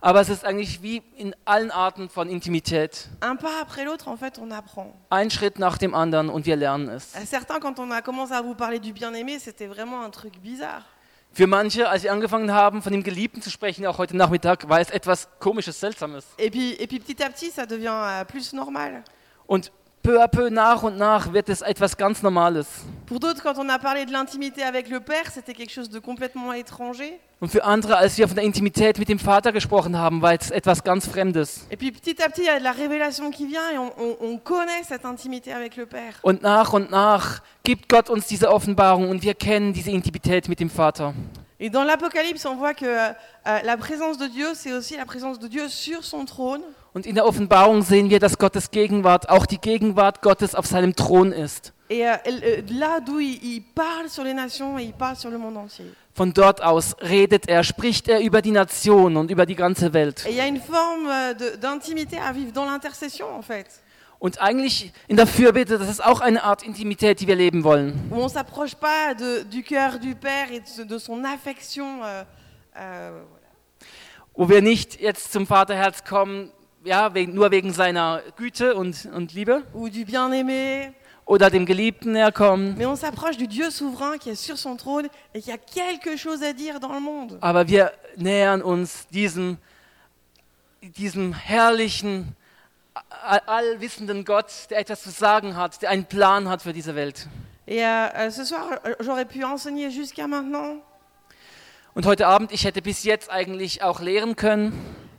[0.00, 3.08] Aber es ist eigentlich wie in allen Arten von Intimität.
[3.20, 4.92] Un pas après l'autre, en fait, on apprend.
[5.10, 7.12] Ein Schritt nach dem anderen und wir lernen es.
[7.28, 10.84] Certains, quand on a commencé à vous parler du bien-aimé, c'était vraiment un truc bizarre.
[11.32, 14.80] Für manche, als wir angefangen haben, von dem Geliebten zu sprechen, auch heute Nachmittag, war
[14.80, 16.24] es etwas Komisches, Seltsames.
[16.38, 19.02] Et puis, et puis petit à petit, ça devient euh, plus normal.
[19.46, 19.70] Und
[20.06, 22.66] peu à peu, nach und nach, wird es etwas ganz Normales.
[23.06, 25.98] Pour d'autres, quand on a parlé de l'intimité avec le Père, c'était quelque chose de
[25.98, 27.18] complètement étranger.
[27.40, 30.50] Und für andere, als wir von der Intimität mit dem Vater gesprochen haben, war es
[30.50, 31.66] etwas ganz Fremdes.
[31.70, 33.92] Et puis petit à petit, il y a de la révélation qui vient et on,
[33.98, 36.14] on- on connaît cette intimité avec le Père.
[36.22, 40.60] Und nach und nach gibt Gott uns diese Offenbarung und wir kennen diese Intimität mit
[40.60, 41.14] dem Vater.
[41.58, 43.12] Et dans l'Apocalypse, on voit que euh,
[43.44, 46.62] la présence de Dieu, c'est aussi la présence de Dieu sur son trône.
[46.96, 50.96] Und in der Offenbarung sehen wir, dass Gottes Gegenwart auch die Gegenwart Gottes auf seinem
[50.96, 51.74] Thron ist.
[51.90, 55.28] Et euh, euh, là d'où il, il parle sur les nations et il parle sur
[55.30, 55.92] le monde entier.
[56.14, 60.24] Von dort aus redet er, spricht er über die Nation und über die ganze Welt.
[60.24, 63.66] Et il y a une forme euh, de- d'intimité à vivre dans l'intercession en fait,
[64.18, 67.92] Und eigentlich in der Fürbitte, das ist auch eine Art Intimität, die wir leben wollen.
[68.10, 72.02] où on s'approche pas de- du cœur du Père et de, de son affection.
[72.02, 72.24] euh,
[72.74, 73.20] euh,
[74.38, 76.50] Wo wir nicht jetzt zum Vaterherz kommen,
[76.86, 79.62] ja, wegen, nur wegen seiner Güte und, und Liebe?
[79.74, 80.92] Ou du bien-aimé,
[81.26, 84.76] oder dem Geliebten näher kommen, mais on s'approche du Dieu souverain qui est sur son
[84.76, 87.36] trône et qui a quelque chose à dire dans le monde.
[87.40, 89.58] aber wir nähern uns diesem,
[90.82, 92.36] diesem herrlichen,
[93.24, 97.26] all- allwissenden Gott, der etwas zu sagen hat, der einen Plan hat für diese Welt.
[97.66, 100.76] Et euh, euh, ce soir, euh, j'aurais pu enseigner jusqu'à maintenant,
[101.94, 104.72] Und heute Abend, ich hätte bis jetzt eigentlich auch lehren können,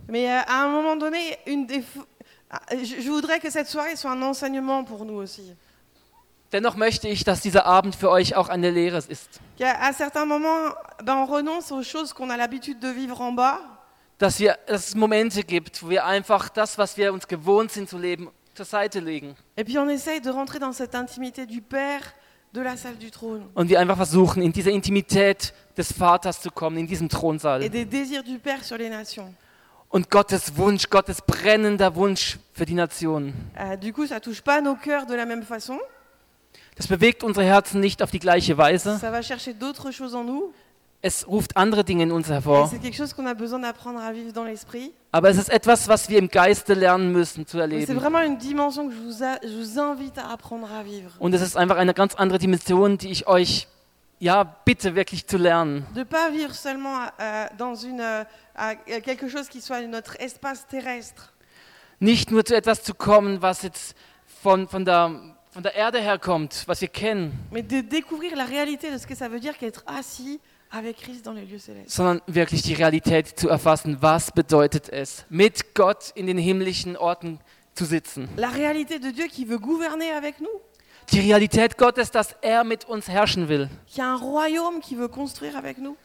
[0.09, 1.83] mais euh, à un moment donné, une des
[2.49, 5.53] ah, je, voudrais que cette soirée soit un enseignement pour nous aussi.
[6.53, 9.41] dennoch möchte ich, dass dieser Abend für euch auch eine Lehre ist.
[9.59, 10.73] À certains moments,
[11.03, 13.59] ben, on renonce aux choses qu'on a l'habitude de vivre en bas,
[14.19, 17.87] Dass, wir, dass es Momente gibt, wo wir einfach das, was wir uns gewohnt sind
[17.87, 19.35] zu leben, zur Seite legen.
[19.57, 22.01] et puis on essaye de rentrer dans cette intimité du Père,
[22.53, 26.49] de la salle du trône, Und wir einfach versuchen, in diese Intimität des Vaters zu
[26.49, 27.69] kommen, in diesem et Thronsaal.
[27.69, 29.31] des désirs du Père sur les nations.
[29.89, 33.33] Und Gottes Wunsch, Gottes brennender Wunsch für die Nationen.
[33.81, 35.77] Du coup, ça touche pas nos cœurs de la même façon,
[36.75, 38.97] Das bewegt unsere Herzen nicht auf die gleiche Weise.
[38.99, 40.51] ça va chercher d'autres choses en nous,
[41.01, 42.67] Es ruft andere Dinge in uns hervor.
[42.69, 44.91] c'est quelque chose qu'on a besoin d'apprendre à vivre dans l'esprit.
[45.13, 47.95] Aber es ist etwas, was wir im Geiste lernen müssen zu C'est erleben.
[47.95, 51.11] vraiment une dimension que je vous, a- je vous invite à apprendre à vivre.
[51.19, 53.67] Und es ist einfach eine ganz andere Dimension, die ich euch
[54.19, 55.85] ja bitte wirklich zu lernen.
[55.95, 58.01] De pas vivre seulement euh, dans une,
[58.55, 61.33] à quelque chose qui soit notre espace terrestre,
[61.99, 63.95] Nicht nur zu etwas zu kommen, was jetzt
[64.43, 65.19] von, von, der,
[65.49, 69.15] von der Erde herkommt, was wir kennen, mais de découvrir la réalité de ce que
[69.15, 70.39] ça veut dire qu'être assis
[70.69, 71.89] avec Christ dans les lieux célestes.
[71.89, 73.97] sondern wirklich die Realität zu erfassen.
[74.01, 77.39] Was bedeutet es, mit Gott in den himmlischen Orten
[77.73, 78.29] zu sitzen?
[78.37, 80.61] La réalité de Dieu qui veut gouverner avec nous,
[81.11, 85.07] Die Realität Gottes, dass er mit uns herrschen will, qui a un royaume qui veut
[85.07, 85.95] construire avec nous.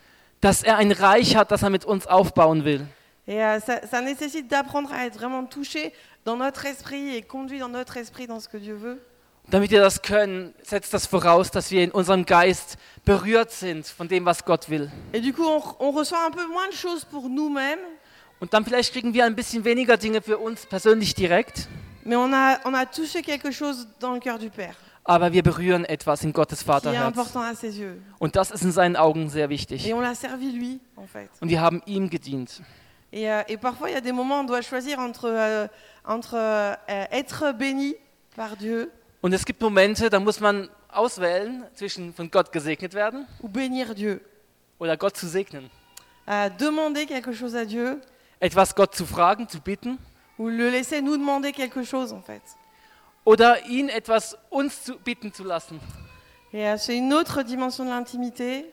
[0.40, 2.86] dass er ein Reich hat, das er mit uns aufbauen will.
[3.26, 5.92] Et euh, ça, ça nécessite d'apprendre à être vraiment touché
[6.24, 9.00] dans notre esprit et conduit dans notre esprit dans ce que Dieu veut.
[9.48, 14.06] Damit wir das können, setzt das voraus, dass wir in unserem Geist berührt sind von
[14.08, 14.88] dem, was Gott will.
[15.12, 17.80] Et du coup, on, on reçoit un peu moins de choses pour nous-mêmes,
[18.40, 21.68] Und dann vielleicht kriegen wir ein bisschen weniger Dinge für uns persönlich direkt,
[22.04, 24.74] mais on a, on a touché quelque chose dans le cœur du Père,
[25.04, 27.16] aber wir berühren etwas in Gottes Vaterherz.
[28.18, 29.92] Und das ist in seinen Augen sehr wichtig.
[29.92, 32.62] Und wir haben ihm gedient.
[33.14, 35.68] Et, euh, et parfois, il y a des moments où on doit choisir entre, euh,
[36.02, 37.94] entre euh, être béni
[38.34, 43.26] par Dieu Und es gibt Momente, da muss man auswählen zwischen von Gott gesegnet werden
[43.42, 44.20] ou bénir Dieu.
[44.78, 45.70] oder Gott zu segnen.
[46.26, 48.00] Euh, demander quelque chose à Dieu
[48.40, 49.98] Etwas Gott zu fragen, zu bitten
[50.38, 52.42] ou le laisser nous demander quelque chose, en fait.
[53.24, 55.80] Oder ihn etwas uns zu bitten zu lassen.
[56.52, 58.64] C'est une autre dimension de l'intimité,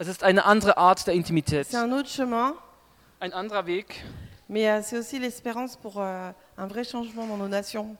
[0.00, 2.54] Es ist eine andere Art der Intimität, c'est un autre chemin,
[3.20, 4.04] ein anderer Weg.
[4.48, 7.96] mais euh, c'est aussi l'espérance pour euh, un vrai changement dans nos nations.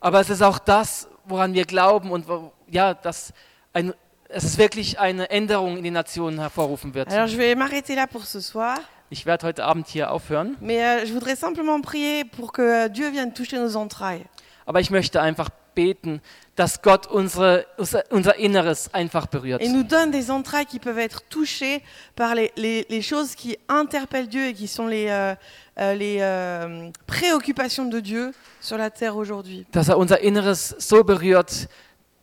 [0.00, 3.32] Aber es ist auch das, woran wir glauben und wo, ja, dass
[3.72, 3.92] ein,
[4.28, 7.08] es ist wirklich eine Änderung in den Nationen hervorrufen wird.
[7.12, 8.78] Alors je vais m'arrêter là pour ce soir,
[9.10, 12.88] Ich werde heute Abend hier aufhören, mais euh, je voudrais simplement prier pour que euh,
[12.88, 14.24] Dieu vienne toucher nos entrailles.
[14.66, 16.20] Aber ich möchte einfach beten,
[16.54, 17.66] dass Gott unsere,
[18.10, 19.62] unser, Inneres einfach berührt.
[19.62, 21.82] Et nous donne des entrailles qui peuvent être touchées
[22.14, 25.34] par les, les- les choses qui interpellent Dieu et qui sont les, euh,
[25.78, 29.64] euh, les euh, préoccupations de Dieu sur la terre aujourd'hui.
[29.72, 31.68] Dass er unser Inneres so berührt,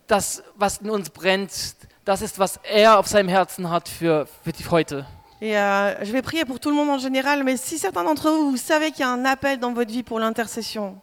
[0.07, 1.51] dass was in uns brennt,
[2.05, 5.05] das ist, was er auf seinem Herzen hat für, für die heute.
[5.41, 8.29] Et euh, je vais prier pour tout le monde en général, mais si certains d'entre
[8.29, 10.99] vous, vous savez qu'il y a un appel dans votre vie pour l'intercession,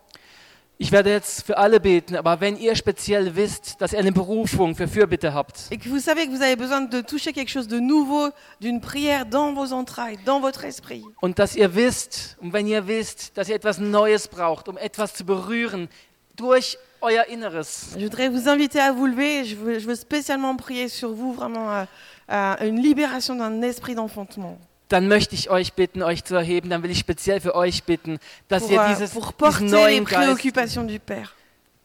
[0.78, 4.74] Ich werde jetzt für alle beten, aber wenn ihr speziell wisst, dass ihr eine Berufung
[4.74, 7.66] für Fürbitte habt, et que vous savez que vous avez besoin de toucher quelque chose
[7.66, 8.28] de nouveau,
[8.60, 12.86] d'une prière dans vos entrailles, dans votre esprit, Und dass ihr wisst, und wenn ihr
[12.86, 15.88] wisst, dass ihr etwas Neues braucht, um etwas zu berühren
[16.36, 19.46] durch euer Inneres, je voudrais vous inviter à vous lever.
[19.46, 21.84] Je veux, je veux spécialement prier sur vous, vraiment euh,
[22.30, 24.58] euh, une libération d'un esprit d'enfantement.
[24.88, 26.70] Dann möchte ich euch bitten, euch zu erheben.
[26.70, 28.18] Dann will ich speziell für euch bitten,
[28.48, 30.44] dass Pour, ihr euh, dieses, diesen neuen Geist,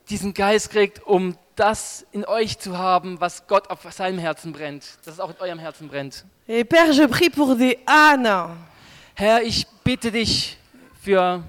[0.09, 4.97] diesen Geist kriegt, um das in euch zu haben, was Gott auf seinem Herzen brennt,
[5.05, 6.25] dass es auch in eurem Herzen brennt.
[6.47, 8.57] Et Père, je prie pour des Anne.
[9.15, 10.57] Herr, ich bitte dich
[11.01, 11.43] für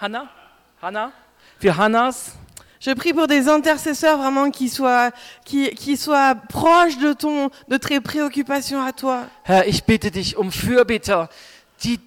[0.00, 0.28] Hannah,
[0.80, 1.12] Hannah,
[1.58, 2.32] für Hannas.
[2.84, 5.10] Je prie pour des intercesseurs vraiment qui soient,
[5.46, 9.22] qui, qui soient proches de ton, de tes préoccupations à toi.
[9.44, 11.30] Herr, ich bitte dich um Fürbitter,
[11.82, 11.98] die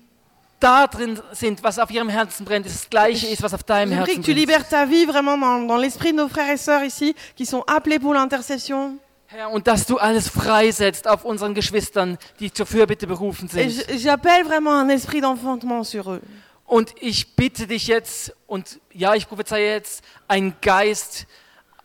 [0.60, 3.96] da drin sind, was auf ihrem Herzen brennt, das gleiche ist, was auf deinem Je
[3.96, 4.38] prie Herzen que tu brennt.
[4.38, 7.64] libères ta vie vraiment dans, dans l'esprit de nos frères et sœurs ici, qui sont
[7.66, 9.00] appelés pour l'intercession.
[9.30, 13.84] Herr, und dass du alles freisetzt auf unseren Geschwistern, die zur Fürbitte berufen sind.
[13.98, 16.22] j'appelle vraiment un esprit d'enfantement sur eux.
[16.68, 21.26] Und ich bitte dich jetzt, und ja, ich prophezeie jetzt, ein Geist,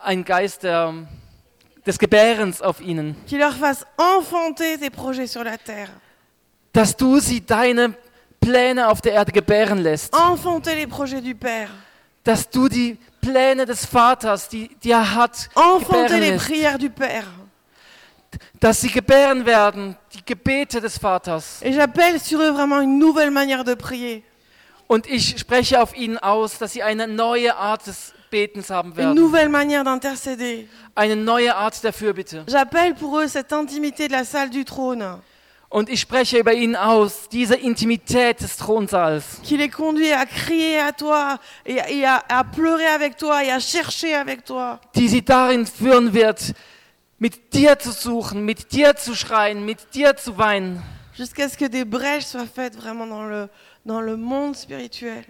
[0.00, 0.92] ein Geist der,
[1.86, 5.90] des Gebärens auf ihnen, Qui leur fasse enfanter tes projets sur la terre.
[6.72, 7.94] dass du sie deine
[8.40, 11.68] Pläne auf der Erde gebären lässt, Enfanter les projets du Père.
[12.24, 16.78] dass du die Pläne des Vaters, die, die er hat, Enfanter gebären les lässt, prières
[16.78, 17.24] du Père.
[18.59, 21.60] dass sie gebären werden, die Gebete des Vaters.
[21.62, 24.24] Et j'appelle sur eux vraiment une nouvelle manière de prier.
[24.86, 28.96] Und ich spreche auf ihnen aus, dass sie eine neue Art des Betens haben Une
[28.96, 30.64] werden, nouvelle manière d'intercéder.
[30.94, 32.44] eine neue Art der Fürbitte.
[32.46, 35.18] J'appelle pour eux cette intimité de la salle du trône.
[35.68, 40.78] Und ich spreche über ihnen aus, diese Intimität des Thronsaals, qui les conduit à crier
[40.80, 44.78] à toi et, et à, à pleurer avec toi et à chercher avec toi.
[44.94, 46.52] die sie darin führen wird,
[47.18, 50.82] mit dir zu suchen, mit dir zu schreien, mit dir zu weinen,
[51.14, 53.48] Jusqu'à ce que des brèches soient faites vraiment dans le,
[53.84, 55.24] dans le monde spirituel.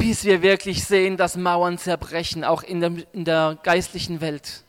[0.00, 4.64] bis wir wirklich sehen, dass Mauern zerbrechen, auch in der, in der geistlichen Welt.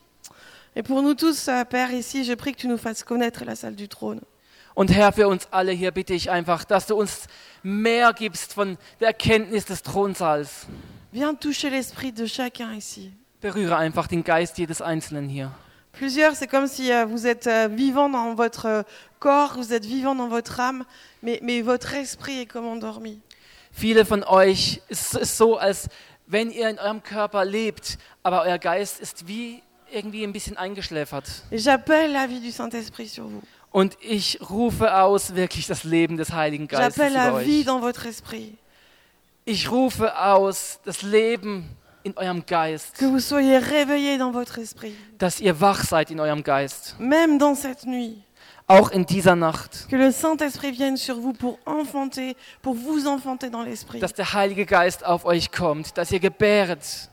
[0.75, 3.55] Et pour nous tous, euh, Père, ici, je prie que tu nous fasses connaître la
[3.55, 4.21] salle du trône.
[4.73, 7.27] Und Herr, für uns alle hier bitte ich einfach, dass du uns
[7.61, 10.67] mehr gibst von der Erkenntnis des Thronsaals.
[11.11, 13.11] Viens toucher l'esprit de chacun ici.
[13.41, 15.51] Berühre einfach den Geist jedes Einzelnen hier.
[15.93, 18.83] Plusieurs, c'est comme si euh, vous êtes euh, vivant dans votre euh,
[19.19, 20.85] corps, vous êtes vivant dans votre âme,
[21.21, 23.19] mais, mais votre esprit est comme endormi.
[23.73, 25.87] Viele von euch ist es so, als
[26.27, 29.61] wenn ihr in eurem Körper lebt, aber euer Geist ist wie
[29.91, 31.25] irgendwie ein bisschen eingeschläfert.
[31.51, 33.41] J'appelle la vie du Saint-Esprit sur vous.
[33.71, 37.65] Und ich rufe aus wirklich das Leben des Heiligen Geistes J'appelle über la vie euch.
[37.65, 38.57] dans votre esprit.
[39.45, 41.69] Ich rufe aus das Leben
[42.03, 44.93] in eurem Geist, Que vous soyez réveillés dans votre esprit.
[45.17, 48.23] dass ihr wach seid in eurem Geist, Même dans cette nuit.
[48.67, 53.49] auch in dieser Nacht, Que le Saint-Esprit vienne sur vous pour enfanter, pour vous enfanter
[53.49, 53.99] dans l'esprit.
[53.99, 57.09] dass der Heilige Geist auf euch kommt, dass ihr gebäret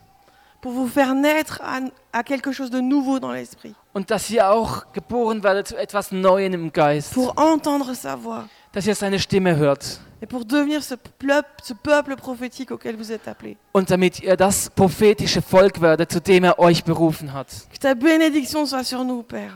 [0.61, 1.79] Pour vous faire naître à,
[2.11, 3.73] à quelque chose de nouveau dans l'esprit.
[3.93, 8.45] und dass ihr auch geboren werdet zu etwas Neuem im Geist, Pour entendre sa voix.
[8.73, 13.11] dass ihr seine Stimme hört Et pour devenir ce peuple, ce peuple prophétique auquel vous
[13.11, 13.57] êtes appelés.
[13.73, 17.47] und damit ihr das prophetische Volk werdet, zu dem er euch berufen hat.
[17.71, 19.53] Que ta bénédiction soit sur nous, Père.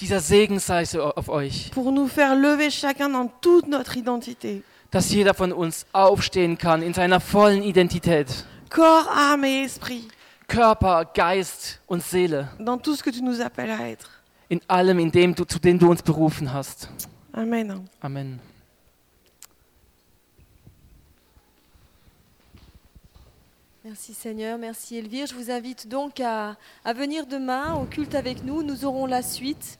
[0.00, 4.62] Dieser Segen sei so auf euch, Pour nous faire lever chacun dans toute notre identité.
[4.90, 8.46] dass jeder von uns aufstehen kann in seiner vollen Identität.
[8.70, 10.08] Corps, âme et esprit.
[10.48, 12.48] Körper, Geist und Seele.
[12.58, 14.10] Dans tout ce que tu nous appelles à être.
[14.50, 16.88] In allem, in dem du, zu dem du uns berufen hast.
[17.32, 17.84] Amen.
[18.00, 18.40] Amen.
[23.90, 25.26] Merci Seigneur, merci Elvire.
[25.26, 26.54] Je vous invite donc à,
[26.84, 28.62] à venir demain au culte avec nous.
[28.62, 29.78] Nous aurons la suite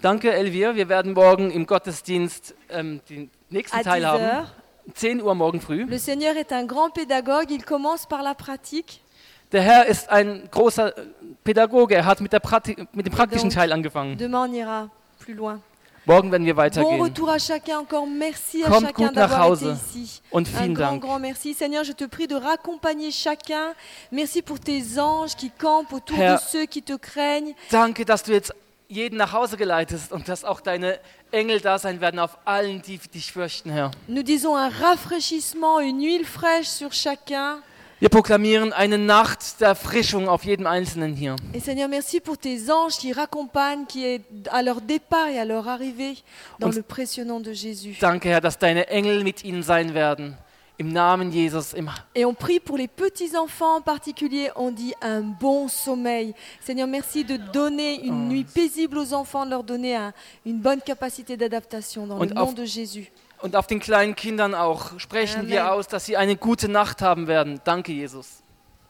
[0.00, 0.76] Danke, Elvir.
[0.76, 4.22] Wir werden morgen im Gottesdienst ähm, den nächsten à Teil 10 haben.
[4.22, 4.48] heures.
[4.94, 5.86] 10 Uhr morgen früh.
[5.86, 9.02] Le Seigneur est un grand pédagogue, il commence par la pratique.
[9.50, 10.94] Der Herr ist ein großer
[11.42, 11.96] Pädagoge.
[11.96, 14.16] Er hat mit, der Prati mit dem praktischen Teil angefangen.
[14.18, 15.60] Demain on ira plus loin.
[16.08, 17.00] Morgen werden wir Bon weitergehen.
[17.02, 20.22] retour à chacun, encore merci à Kommt chacun d'avoir été ici.
[20.30, 21.02] Und Un vielen grand, Dank.
[21.02, 21.52] grand merci.
[21.52, 23.74] Seigneur, je te prie de raccompagner chacun.
[24.10, 27.54] Merci pour tes anges qui campent autour Herr, de ceux qui te craignent.
[27.70, 28.54] Danke, dass du jetzt
[28.88, 30.98] jeden nach Hause geleitest und dass auch deine
[31.30, 33.90] Engel da sein werden auf allen, die dich fürchten, Herr.
[34.08, 37.58] Nous disons un rafraîchissement, une huile fraîche sur chacun.
[38.00, 41.34] Wir proklamieren eine Nacht der Erfrischung auf jedem Einzelnen hier.
[41.52, 44.20] Et Seigneur, merci pour tes anges qui raccompagnent, qui est
[44.52, 46.16] à leur départ et à leur arrivée,
[46.60, 47.96] dans Und- le précieux nom de Jésus.
[48.00, 50.36] Danke, Herr, dass deine Engel mit ihnen sein werden.
[50.80, 51.74] Im Namen Jesus.
[51.74, 56.34] Im Et on prie pour les petits-enfants en particulier, on dit un bon sommeil.
[56.60, 60.12] Seigneur, merci de donner une nuit paisible aux enfants, de leur donner un-
[60.46, 63.10] une bonne capacité d'adaptation dans Und le nom de Jésus.
[63.40, 65.74] Und auf den kleinen Kindern auch sprechen wir Amen.
[65.74, 67.60] aus, dass sie eine gute Nacht haben werden.
[67.64, 68.42] Danke, Jesus.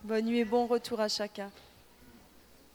[0.03, 1.51] Bonne nuit et bon retour à chacun.